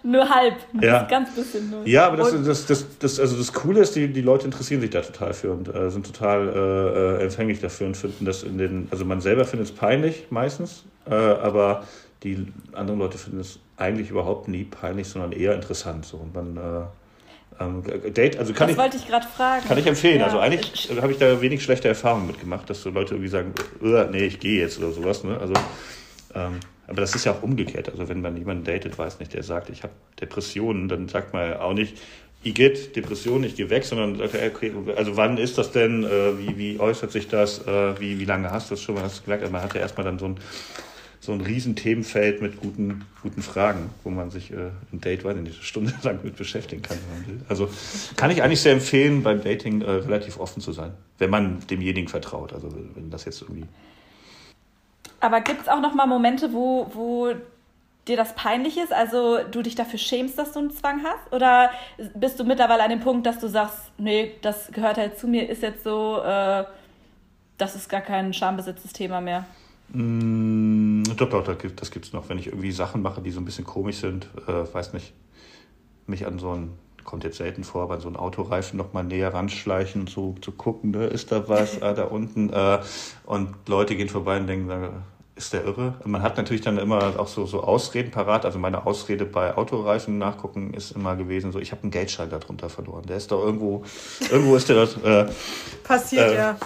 [0.04, 0.56] nur halb.
[0.82, 1.04] Ja.
[1.04, 1.88] Ganz bisschen nur.
[1.88, 4.90] Ja, aber das, das, das, das, also das Coole ist, die, die Leute interessieren sich
[4.90, 8.58] da total für und äh, sind total äh, äh, empfänglich dafür und finden das in
[8.58, 11.84] den, also man selber findet es peinlich meistens, äh, aber
[12.24, 16.06] die anderen Leute finden es eigentlich überhaupt nie peinlich, sondern eher interessant.
[16.06, 16.18] So.
[16.18, 17.84] Und man, äh, ähm,
[18.14, 19.68] Date, also kann das ich, wollte ich gerade fragen.
[19.68, 20.20] Kann ich empfehlen.
[20.20, 20.26] Ja.
[20.26, 23.54] Also eigentlich habe ich da wenig schlechte Erfahrungen mitgemacht, dass so Leute irgendwie sagen,
[24.12, 25.24] nee, ich gehe jetzt oder sowas.
[25.24, 25.38] Ne?
[25.40, 25.54] Also
[26.36, 27.90] ähm, aber das ist ja auch umgekehrt.
[27.90, 31.54] Also wenn man jemanden datet, weiß nicht, der sagt, ich habe Depressionen, dann sagt man
[31.54, 31.98] auch nicht,
[32.44, 36.58] ich geht Depressionen, ich gehe weg, sondern okay, also wann ist das denn, äh, wie,
[36.58, 39.44] wie äußert sich das, äh, wie, wie lange hast du das schon, hast du gemerkt,
[39.44, 40.36] also man hat ja erstmal dann so ein,
[41.22, 45.38] so ein riesen Themenfeld mit guten, guten Fragen, wo man sich äh, ein Date weiß,
[45.38, 47.46] eine Stunde lang mit beschäftigen kann, man.
[47.48, 47.70] Also
[48.18, 52.10] kann ich eigentlich sehr empfehlen, beim Dating äh, relativ offen zu sein, wenn man demjenigen
[52.10, 52.52] vertraut.
[52.52, 53.64] Also wenn das jetzt irgendwie
[55.24, 57.30] aber gibt es auch noch mal Momente, wo, wo
[58.10, 61.32] dir das peinlich ist, also du dich dafür schämst, dass du einen Zwang hast?
[61.32, 61.72] Oder
[62.14, 65.50] bist du mittlerweile an dem Punkt, dass du sagst, nee, das gehört halt zu mir,
[65.50, 66.66] ist jetzt so, äh,
[67.58, 69.46] das ist gar kein schambesetztes Thema mehr?
[69.94, 72.28] Mm, doch, doch, das gibt es noch.
[72.28, 75.14] Wenn ich irgendwie Sachen mache, die so ein bisschen komisch sind, äh, weiß nicht,
[76.06, 79.34] mich an so ein, kommt jetzt selten vor, aber so ein Autoreifen noch mal näher
[79.34, 82.52] ranschleichen und so zu gucken, ne, ist da was, ah, da unten.
[82.52, 82.80] Äh,
[83.26, 85.04] und Leute gehen vorbei und denken,
[85.36, 85.96] ist der irre?
[86.06, 88.46] Man hat natürlich dann immer auch so, so Ausreden parat.
[88.46, 92.70] Also meine Ausrede bei Autoreifen nachgucken ist immer gewesen, so ich habe einen Geldschein darunter
[92.70, 93.04] verloren.
[93.08, 93.84] Der ist doch irgendwo,
[94.32, 95.04] irgendwo ist der dort.
[95.04, 95.32] Äh,
[95.84, 96.58] Passiert äh, ja.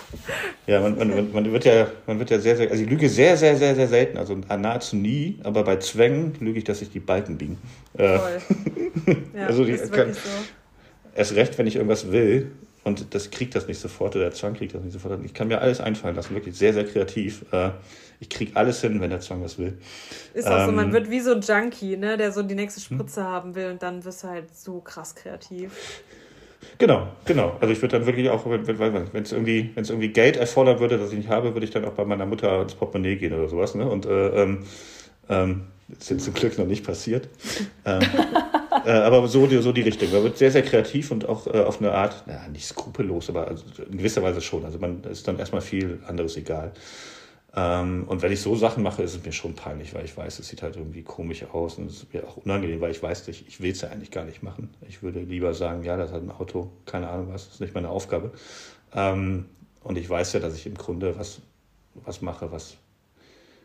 [0.66, 3.38] Ja, man, man, man, wird ja, man wird ja sehr, sehr, also ich lüge sehr,
[3.38, 7.00] sehr, sehr, sehr selten, also nahezu nie, aber bei Zwängen lüge ich, dass sich die
[7.00, 7.58] Balken biegen.
[7.98, 8.42] Äh, Toll.
[9.34, 10.20] ja, also die, ist kann, so.
[11.16, 12.52] Erst recht, wenn ich irgendwas will
[12.84, 15.24] und das kriegt das nicht sofort oder der Zwang kriegt das nicht sofort.
[15.24, 17.46] Ich kann mir alles einfallen lassen, wirklich sehr, sehr kreativ.
[17.52, 17.70] Äh,
[18.20, 19.78] ich kriege alles hin, wenn der Zwang was will.
[20.34, 22.56] Ist auch ähm, so, man ähm, wird wie so ein Junkie, ne, der so die
[22.56, 22.98] nächste hm?
[22.98, 23.28] Spritze hm?
[23.28, 25.72] haben will und dann wirst du halt so krass kreativ.
[26.80, 27.58] Genau, genau.
[27.60, 31.18] Also ich würde dann wirklich auch, wenn es irgendwie, irgendwie Geld erfordern würde, das ich
[31.18, 33.76] nicht habe, würde ich dann auch bei meiner Mutter ins Portemonnaie gehen oder sowas.
[33.76, 33.88] Ne?
[33.88, 34.66] Und äh, ähm,
[35.30, 35.68] ähm,
[36.00, 37.30] ist jetzt zum Glück noch nicht passiert.
[37.86, 38.02] ähm,
[38.86, 40.12] äh, aber so, so die Richtung.
[40.12, 43.48] Man wird sehr, sehr kreativ und auch äh, auf eine Art, na, nicht skrupellos, aber
[43.48, 44.66] also in gewisser Weise schon.
[44.66, 46.74] Also man ist dann erstmal viel anderes egal.
[47.58, 50.38] Ähm, und wenn ich so Sachen mache, ist es mir schon peinlich, weil ich weiß,
[50.38, 53.28] es sieht halt irgendwie komisch aus und es ist mir auch unangenehm, weil ich weiß,
[53.30, 54.70] ich, ich will es ja eigentlich gar nicht machen.
[54.88, 57.74] Ich würde lieber sagen, ja, das hat ein Auto, keine Ahnung was, das ist nicht
[57.74, 58.32] meine Aufgabe.
[58.94, 59.46] Ähm,
[59.84, 61.42] und ich weiß ja, dass ich im Grunde was,
[61.96, 62.78] was mache, was,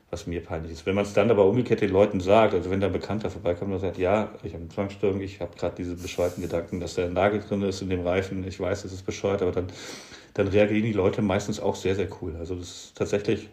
[0.08, 0.86] was mir peinlich ist.
[0.86, 3.74] Wenn man es dann aber umgekehrt den Leuten sagt, also wenn da ein Bekannter vorbeikommt
[3.74, 7.04] und sagt, ja, ich habe eine Zwangsstörung, ich habe gerade diese bescheuerten Gedanken, dass da
[7.04, 9.66] ein Nagel drin ist in dem Reifen, ich weiß, es ist bescheuert, aber dann,
[10.32, 12.36] dann reagieren die Leute meistens auch sehr, sehr cool.
[12.36, 13.50] Also das ist tatsächlich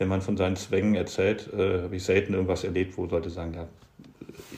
[0.00, 3.52] wenn man von seinen Zwängen erzählt, äh, habe ich selten irgendwas erlebt, wo Leute sagen,
[3.52, 3.68] ja,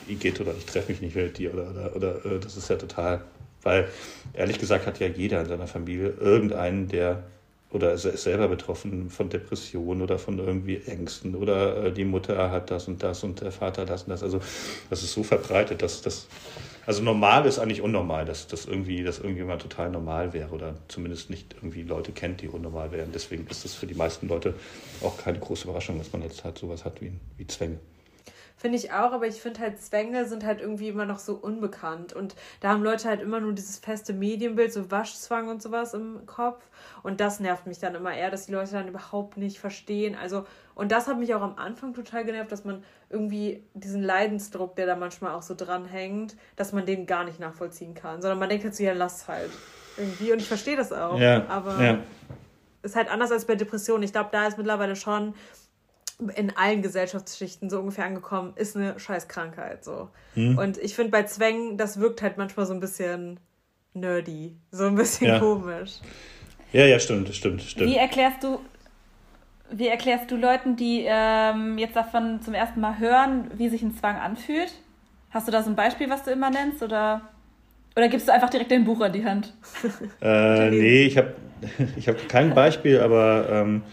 [0.07, 2.69] ich geht oder ich treffe mich nicht mit dir oder, oder, oder äh, das ist
[2.69, 3.21] ja total.
[3.61, 3.89] Weil
[4.33, 7.23] ehrlich gesagt hat ja jeder in seiner Familie irgendeinen, der
[7.73, 12.71] oder ist selber betroffen von Depressionen oder von irgendwie Ängsten oder äh, die Mutter hat
[12.71, 14.23] das und das und der Vater das und das.
[14.23, 14.39] Also
[14.89, 16.27] das ist so verbreitet, dass das
[16.85, 21.29] also normal ist eigentlich unnormal, dass das irgendwie, dass irgendjemand total normal wäre oder zumindest
[21.29, 23.11] nicht irgendwie Leute kennt, die unnormal wären.
[23.13, 24.53] Deswegen ist es für die meisten Leute
[25.01, 27.79] auch keine große Überraschung, dass man jetzt halt sowas hat wie, wie Zwänge.
[28.63, 32.13] Finde ich auch, aber ich finde halt, Zwänge sind halt irgendwie immer noch so unbekannt.
[32.13, 36.25] Und da haben Leute halt immer nur dieses feste Medienbild, so Waschzwang und sowas im
[36.27, 36.63] Kopf.
[37.03, 40.15] Und das nervt mich dann immer eher, dass die Leute dann überhaupt nicht verstehen.
[40.15, 40.45] Also,
[40.75, 44.85] und das hat mich auch am Anfang total genervt, dass man irgendwie diesen Leidensdruck, der
[44.85, 48.21] da manchmal auch so dranhängt, dass man den gar nicht nachvollziehen kann.
[48.21, 49.51] Sondern man denkt halt so, ja, lass halt.
[49.97, 50.31] Irgendwie.
[50.31, 51.19] Und ich verstehe das auch.
[51.19, 51.99] Ja, aber ja.
[52.81, 54.03] ist halt anders als bei Depressionen.
[54.03, 55.33] Ich glaube, da ist mittlerweile schon
[56.29, 60.09] in allen Gesellschaftsschichten so ungefähr angekommen, ist eine Scheißkrankheit so.
[60.35, 60.57] Hm.
[60.57, 63.39] Und ich finde bei Zwängen, das wirkt halt manchmal so ein bisschen
[63.93, 65.39] nerdy, so ein bisschen ja.
[65.39, 65.99] komisch.
[66.71, 67.89] Ja, ja, stimmt, stimmt, stimmt.
[67.89, 68.59] Wie erklärst du,
[69.71, 73.95] wie erklärst du Leuten, die ähm, jetzt davon zum ersten Mal hören, wie sich ein
[73.95, 74.73] Zwang anfühlt?
[75.29, 76.81] Hast du da so ein Beispiel, was du immer nennst?
[76.83, 77.21] Oder,
[77.95, 79.53] oder gibst du einfach direkt dein Buch an die Hand?
[80.21, 81.35] äh, nee, ich habe
[81.95, 83.83] ich hab kein Beispiel, aber ähm,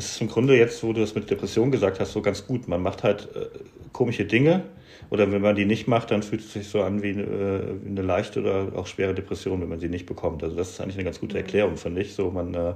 [0.00, 2.68] es ist im Grunde jetzt, wo du das mit Depression gesagt hast, so ganz gut.
[2.68, 3.48] Man macht halt äh,
[3.92, 4.64] komische Dinge
[5.10, 7.88] oder wenn man die nicht macht, dann fühlt es sich so an wie, äh, wie
[7.88, 10.42] eine leichte oder auch schwere Depression, wenn man sie nicht bekommt.
[10.42, 11.42] Also das ist eigentlich eine ganz gute mhm.
[11.42, 12.14] Erklärung, finde ich.
[12.14, 12.74] So, man äh,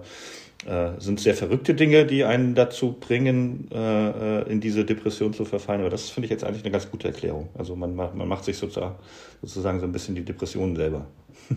[0.66, 5.46] äh, sind sehr verrückte Dinge, die einen dazu bringen, äh, äh, in diese Depression zu
[5.46, 5.80] verfallen.
[5.80, 7.48] Aber das finde ich jetzt eigentlich eine ganz gute Erklärung.
[7.54, 8.96] Also man, man macht sich sozusagen,
[9.40, 11.06] sozusagen so ein bisschen die Depression selber.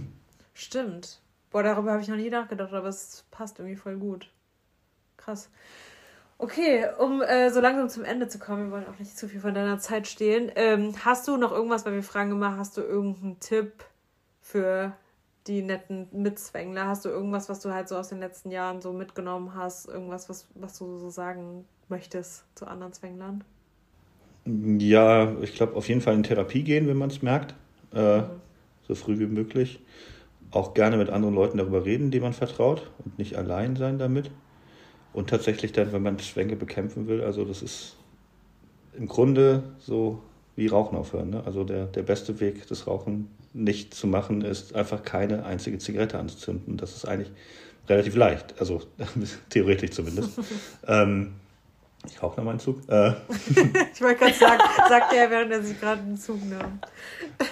[0.53, 1.20] Stimmt.
[1.49, 4.30] Boah, darüber habe ich noch nie nachgedacht, aber es passt irgendwie voll gut
[5.28, 5.49] krass.
[6.39, 9.39] Okay, um äh, so langsam zum Ende zu kommen, wir wollen auch nicht zu viel
[9.39, 10.51] von deiner Zeit stehlen.
[10.55, 13.84] Ähm, hast du noch irgendwas, weil wir fragen immer, hast du irgendeinen Tipp
[14.39, 14.93] für
[15.47, 16.88] die netten Mitzwängler?
[16.88, 19.88] Hast du irgendwas, was du halt so aus den letzten Jahren so mitgenommen hast?
[19.88, 23.43] Irgendwas, was, was du so sagen möchtest zu anderen Zwänglern?
[24.45, 27.55] Ja, ich glaube auf jeden Fall in Therapie gehen, wenn man es merkt.
[27.93, 28.30] Äh, mhm.
[28.88, 29.84] So früh wie möglich.
[30.51, 34.30] Auch gerne mit anderen Leuten darüber reden, die man vertraut und nicht allein sein damit.
[35.14, 37.95] Und tatsächlich dann, wenn man Zwänge bekämpfen will, also das ist
[38.97, 40.22] im Grunde so
[40.55, 41.30] wie Rauchen aufhören.
[41.30, 41.43] Ne?
[41.45, 46.20] Also der, der beste Weg, das Rauchen nicht zu machen, ist einfach keine einzige Zigarette
[46.20, 46.78] anzuzünden.
[46.78, 47.32] Das ist eigentlich
[47.88, 48.82] relativ leicht, also
[49.49, 50.39] theoretisch zumindest.
[50.88, 51.34] ähm,
[52.06, 52.88] Ich rauche nochmal einen Zug.
[52.88, 53.10] Äh.
[53.93, 56.80] ich wollte gerade sagen, sagt er, während er sich gerade einen Zug nahm.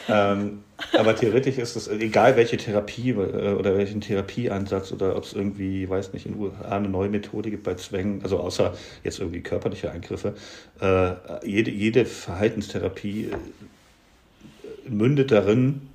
[0.08, 5.34] Ähm, aber theoretisch ist es, egal welche Therapie äh, oder welchen Therapieansatz oder ob es
[5.34, 8.74] irgendwie, weiß nicht, in den USA eine neue Methode gibt bei Zwängen, also außer
[9.04, 10.36] jetzt irgendwie körperliche Eingriffe,
[10.80, 15.90] äh, jede, jede Verhaltenstherapie äh, mündet darin,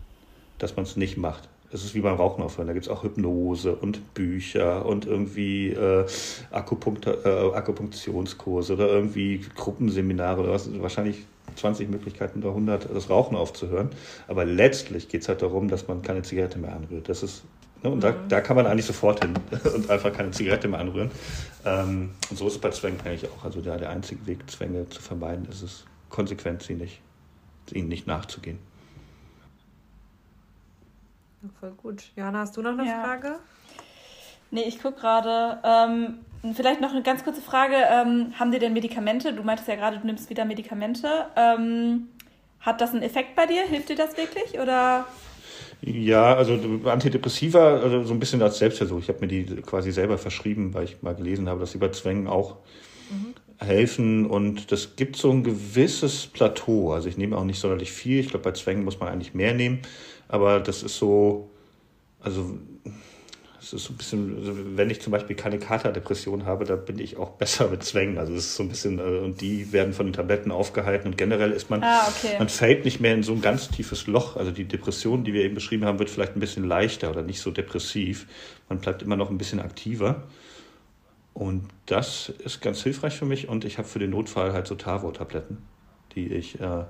[0.58, 2.66] dass man es nicht macht es ist wie beim Rauchen aufhören.
[2.66, 6.04] Da gibt es auch Hypnose und Bücher und irgendwie äh,
[6.50, 10.68] Akupunkt, äh, Akupunktionskurse oder irgendwie Gruppenseminare oder was.
[10.80, 13.90] Wahrscheinlich 20 Möglichkeiten oder 100, das Rauchen aufzuhören.
[14.26, 17.08] Aber letztlich geht es halt darum, dass man keine Zigarette mehr anrührt.
[17.08, 17.44] Das ist,
[17.82, 18.02] ne, und mhm.
[18.02, 19.34] da, da kann man eigentlich sofort hin
[19.74, 21.10] und einfach keine Zigarette mehr anrühren.
[21.64, 23.44] Ähm, und so ist es bei Zwängen eigentlich auch.
[23.44, 27.00] Also da der einzige Weg, Zwänge zu vermeiden, ist es, konsequent sie nicht,
[27.72, 28.58] ihnen nicht nachzugehen.
[31.58, 32.04] Voll gut.
[32.16, 33.02] Johanna, hast du noch eine ja.
[33.02, 33.38] Frage?
[34.50, 35.58] Nee, ich gucke gerade.
[35.64, 37.76] Ähm, vielleicht noch eine ganz kurze Frage.
[37.76, 39.32] Ähm, haben dir denn Medikamente?
[39.32, 41.08] Du meintest ja gerade, du nimmst wieder Medikamente.
[41.36, 42.08] Ähm,
[42.60, 43.62] hat das einen Effekt bei dir?
[43.62, 44.60] Hilft dir das wirklich?
[44.60, 45.06] Oder?
[45.82, 48.98] Ja, also Antidepressiva, also so ein bisschen als Selbstversuch.
[48.98, 51.88] Ich habe mir die quasi selber verschrieben, weil ich mal gelesen habe, dass sie bei
[51.88, 52.56] Zwängen auch
[53.10, 53.34] mhm.
[53.66, 54.26] helfen.
[54.26, 56.92] Und das gibt so ein gewisses Plateau.
[56.92, 58.20] Also ich nehme auch nicht sonderlich viel.
[58.20, 59.80] Ich glaube, bei Zwängen muss man eigentlich mehr nehmen.
[60.30, 61.50] Aber das ist so,
[62.20, 62.56] also
[63.60, 67.00] es ist so ein bisschen, also wenn ich zum Beispiel keine Katerdepression habe, da bin
[67.00, 68.16] ich auch besser mit Zwängen.
[68.16, 71.18] Also es ist so ein bisschen, äh, und die werden von den Tabletten aufgehalten und
[71.18, 72.36] generell ist man, ah, okay.
[72.38, 74.36] man fällt nicht mehr in so ein ganz tiefes Loch.
[74.36, 77.40] Also die Depression, die wir eben beschrieben haben, wird vielleicht ein bisschen leichter oder nicht
[77.40, 78.28] so depressiv.
[78.68, 80.22] Man bleibt immer noch ein bisschen aktiver.
[81.34, 83.48] Und das ist ganz hilfreich für mich.
[83.48, 85.58] Und ich habe für den Notfall halt so Tavo-Tabletten,
[86.14, 86.84] die ich äh,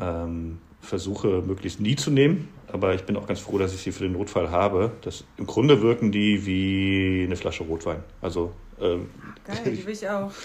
[0.00, 3.92] ähm, versuche möglichst nie zu nehmen, aber ich bin auch ganz froh, dass ich sie
[3.92, 4.92] für den Notfall habe.
[5.02, 8.02] Das, Im Grunde wirken die wie eine Flasche Rotwein.
[8.20, 9.06] Also, ähm,
[9.44, 10.30] Geil, die will ich auch.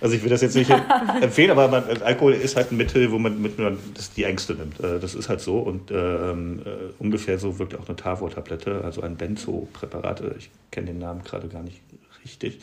[0.00, 0.68] Also ich will das jetzt nicht
[1.20, 4.54] empfehlen, aber man, Alkohol ist halt ein Mittel, wo man mit man das die Ängste
[4.54, 4.80] nimmt.
[4.80, 9.02] Äh, das ist halt so und ähm, äh, ungefähr so wirkt auch eine Tavor-Tablette, also
[9.02, 10.24] ein Benzo-Präparat.
[10.38, 11.80] Ich kenne den Namen gerade gar nicht
[12.24, 12.58] richtig.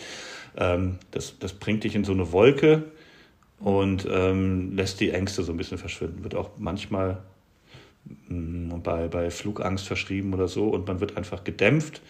[0.58, 2.84] Ähm, das, das bringt dich in so eine Wolke
[3.60, 6.24] und ähm, lässt die Ängste so ein bisschen verschwinden.
[6.24, 7.22] Wird auch manchmal
[8.28, 12.02] mh, mm, bei, bei Flugangst verschrieben oder so und man wird einfach gedämpft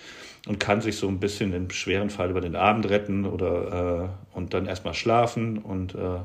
[0.48, 4.38] und kann sich so ein bisschen im schweren Fall über den Abend retten oder äh,
[4.38, 6.20] und dann erstmal schlafen und äh,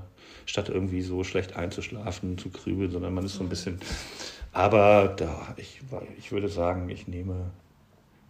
[0.47, 3.81] statt irgendwie so schlecht einzuschlafen, zu grübeln, sondern man ist so ein bisschen.
[4.53, 5.81] Aber da, ich,
[6.18, 7.51] ich würde sagen, ich nehme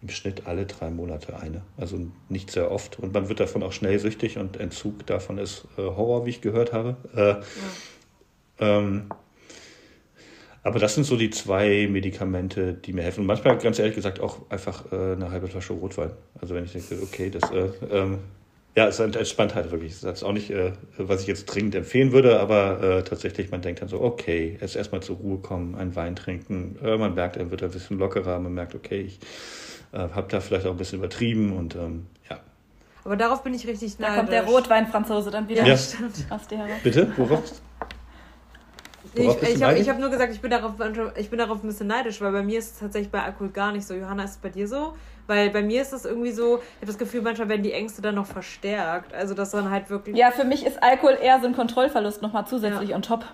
[0.05, 1.63] im Schnitt alle drei Monate eine.
[1.77, 1.99] Also
[2.29, 2.99] nicht sehr oft.
[2.99, 6.41] Und man wird davon auch schnell süchtig und Entzug davon ist äh, Horror, wie ich
[6.41, 6.95] gehört habe.
[7.15, 8.77] Äh, ja.
[8.77, 9.05] ähm,
[10.61, 13.21] aber das sind so die zwei Medikamente, die mir helfen.
[13.21, 16.11] Und manchmal, ganz ehrlich gesagt, auch einfach äh, eine halbe Flasche Rotwein.
[16.39, 18.19] Also wenn ich denke, okay, das äh, ähm,
[18.75, 20.01] ja, es entspannt halt wirklich.
[20.01, 23.61] Das ist auch nicht, äh, was ich jetzt dringend empfehlen würde, aber äh, tatsächlich, man
[23.61, 26.77] denkt dann so, okay, jetzt erstmal zur Ruhe kommen, einen Wein trinken.
[26.83, 29.19] Äh, man merkt, er wird ein bisschen lockerer, man merkt, okay, ich
[29.95, 32.39] äh, habe da vielleicht auch ein bisschen übertrieben und ähm, ja.
[33.03, 34.15] Aber darauf bin ich richtig neidisch.
[34.15, 35.73] Da kommt der Rotwein-Franzose dann wieder ja.
[36.29, 37.11] aus der Bitte?
[37.17, 37.43] Worauf?
[39.15, 40.73] Worauf ich ich habe hab nur gesagt, ich bin, darauf,
[41.17, 43.71] ich bin darauf ein bisschen neidisch, weil bei mir ist es tatsächlich bei Alkohol gar
[43.71, 43.93] nicht so.
[43.93, 44.93] Johanna, ist es bei dir so?
[45.27, 48.01] Weil bei mir ist es irgendwie so, ich habe das Gefühl, manchmal werden die Ängste
[48.01, 49.13] dann noch verstärkt.
[49.13, 50.15] Also, dass dann halt wirklich.
[50.15, 52.95] Ja, für mich ist Alkohol eher so ein Kontrollverlust nochmal zusätzlich ja.
[52.95, 53.25] on top.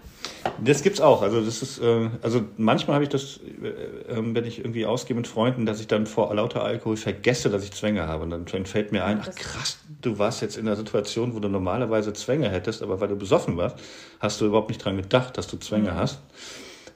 [0.63, 1.21] Das gibt's auch.
[1.21, 5.17] Also, das ist, äh, also manchmal habe ich das, äh, ähm, wenn ich irgendwie ausgehe
[5.17, 8.23] mit Freunden, dass ich dann vor lauter Alkohol vergesse, dass ich Zwänge habe.
[8.23, 11.47] Und dann fällt mir ein, ach krass, du warst jetzt in einer Situation, wo du
[11.47, 13.77] normalerweise Zwänge hättest, aber weil du besoffen warst,
[14.19, 15.95] hast du überhaupt nicht dran gedacht, dass du Zwänge mhm.
[15.95, 16.19] hast.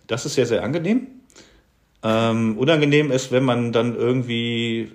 [0.08, 1.08] Das ist sehr, sehr angenehm.
[2.03, 4.91] Ähm, unangenehm ist, wenn man dann irgendwie,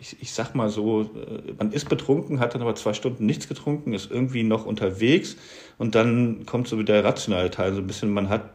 [0.00, 3.48] ich, ich sag mal so, äh, man ist betrunken, hat dann aber zwei Stunden nichts
[3.48, 5.36] getrunken, ist irgendwie noch unterwegs
[5.78, 8.50] und dann kommt so wieder der rationale Teil, so ein bisschen, man hat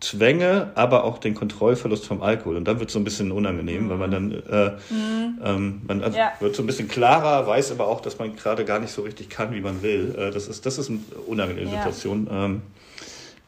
[0.00, 2.56] Zwänge, aber auch den Kontrollverlust vom Alkohol.
[2.56, 3.90] Und dann wird es so ein bisschen unangenehm, mhm.
[3.90, 5.40] weil man dann, äh, mhm.
[5.44, 6.32] ähm, man also ja.
[6.40, 9.28] wird so ein bisschen klarer, weiß aber auch, dass man gerade gar nicht so richtig
[9.28, 10.14] kann, wie man will.
[10.16, 11.76] Äh, das, ist, das ist eine unangenehme ja.
[11.76, 12.28] Situation.
[12.30, 12.62] Ähm,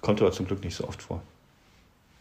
[0.00, 1.22] kommt aber zum Glück nicht so oft vor.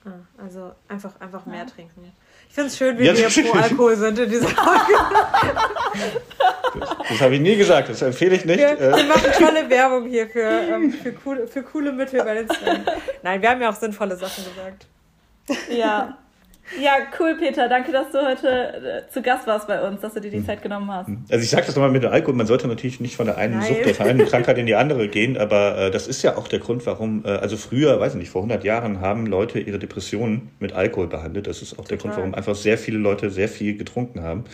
[0.05, 2.11] Ah, also einfach, einfach mehr trinken.
[2.52, 4.93] Ich finde es schön, wie ja, wir pro Alkohol sind in dieser Folge.
[6.78, 8.60] Das, das habe ich nie gesagt, das empfehle ich nicht.
[8.60, 9.04] Wir, wir äh.
[9.06, 12.86] machen tolle Werbung hier für, ähm, für, coole, für coole Mittel bei den Zweien.
[13.24, 14.86] Nein, wir haben ja auch sinnvolle Sachen gesagt.
[15.70, 16.18] Ja.
[16.80, 17.67] Ja, cool, Peter.
[17.67, 18.47] Danke, dass du heute
[19.07, 20.45] äh, zu Gast warst bei uns, dass du dir die hm.
[20.45, 21.07] Zeit genommen hast.
[21.07, 21.26] Hm.
[21.30, 23.59] Also ich sage das nochmal mit dem Alkohol, man sollte natürlich nicht von der einen
[23.59, 23.67] Nein.
[23.67, 26.59] Sucht, der einen Krankheit in die andere gehen, aber äh, das ist ja auch der
[26.59, 30.51] Grund, warum, äh, also früher, weiß ich nicht, vor 100 Jahren haben Leute ihre Depressionen
[30.59, 31.47] mit Alkohol behandelt.
[31.47, 31.89] Das ist auch Total.
[31.89, 34.45] der Grund, warum einfach sehr viele Leute sehr viel getrunken haben.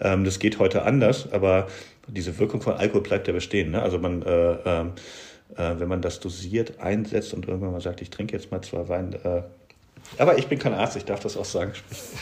[0.00, 1.66] Ähm, das geht heute anders, aber
[2.06, 3.72] diese Wirkung von Alkohol bleibt ja bestehen.
[3.72, 3.82] Ne?
[3.82, 4.22] Also man...
[4.22, 4.92] Äh, ähm,
[5.56, 8.86] äh, wenn man das dosiert einsetzt und irgendwann mal sagt, ich trinke jetzt mal zwei
[8.88, 9.42] Wein, äh,
[10.16, 11.72] aber ich bin kein Arzt, ich darf das auch sagen.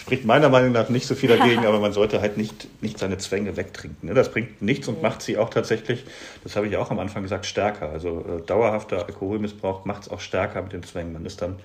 [0.01, 3.19] Spricht, meiner Meinung nach nicht so viel dagegen, aber man sollte halt nicht, nicht seine
[3.19, 4.09] Zwänge wegtrinken.
[4.09, 4.15] Ne?
[4.15, 6.05] Das bringt nichts und macht sie auch tatsächlich,
[6.43, 7.91] das habe ich auch am Anfang gesagt, stärker.
[7.91, 11.13] Also äh, dauerhafter Alkoholmissbrauch macht es auch stärker mit den Zwängen.
[11.13, 11.61] Man ist dann,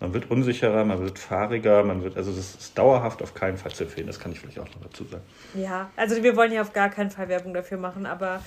[0.00, 3.72] man wird unsicherer, man wird fahriger, man wird, also das ist dauerhaft auf keinen Fall
[3.72, 4.06] zu empfehlen.
[4.06, 5.22] Das kann ich vielleicht auch noch dazu sagen.
[5.54, 8.42] Ja, also wir wollen ja auf gar keinen Fall Werbung dafür machen, aber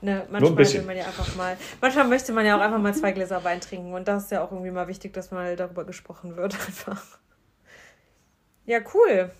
[0.00, 3.12] Ne, manchmal will man ja einfach mal, manchmal möchte man ja auch einfach mal zwei
[3.12, 6.36] Gläser Wein trinken und das ist ja auch irgendwie mal wichtig, dass mal darüber gesprochen
[6.36, 7.18] wird einfach.
[8.64, 9.30] Ja, cool.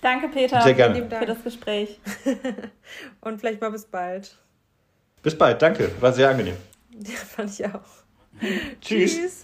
[0.00, 1.08] Danke, Peter, Sehr gerne.
[1.08, 2.00] für das Gespräch.
[3.20, 4.36] und vielleicht mal bis bald.
[5.22, 5.90] Bis bald, danke.
[6.00, 6.56] War sehr angenehm.
[6.94, 7.80] Ja, fand ich auch.
[8.82, 9.16] Tschüss.
[9.16, 9.42] Tschüss.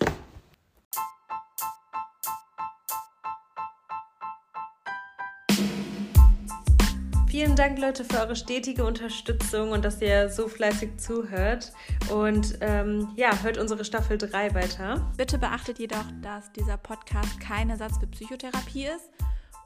[7.39, 11.73] Vielen Dank, Leute, für eure stetige Unterstützung und dass ihr so fleißig zuhört.
[12.13, 15.09] Und ähm, ja, hört unsere Staffel 3 weiter.
[15.17, 19.09] Bitte beachtet jedoch, dass dieser Podcast kein Ersatz für Psychotherapie ist.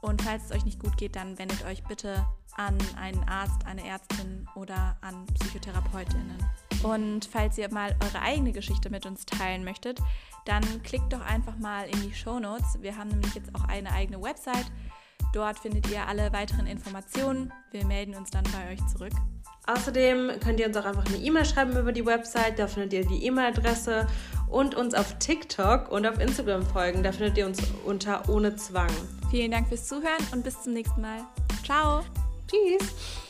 [0.01, 2.23] Und falls es euch nicht gut geht, dann wendet euch bitte
[2.57, 6.37] an einen Arzt, eine Ärztin oder an Psychotherapeutinnen.
[6.83, 9.99] Und falls ihr mal eure eigene Geschichte mit uns teilen möchtet,
[10.45, 12.77] dann klickt doch einfach mal in die Show Notes.
[12.81, 14.71] Wir haben nämlich jetzt auch eine eigene Website
[15.33, 17.51] Dort findet ihr alle weiteren Informationen.
[17.71, 19.13] Wir melden uns dann bei euch zurück.
[19.65, 22.59] Außerdem könnt ihr uns auch einfach eine E-Mail schreiben über die Website.
[22.59, 24.07] Da findet ihr die E-Mail-Adresse
[24.49, 27.01] und uns auf TikTok und auf Instagram folgen.
[27.01, 28.91] Da findet ihr uns unter ohne Zwang.
[29.31, 31.21] Vielen Dank fürs Zuhören und bis zum nächsten Mal.
[31.65, 32.03] Ciao.
[32.47, 33.22] Tschüss.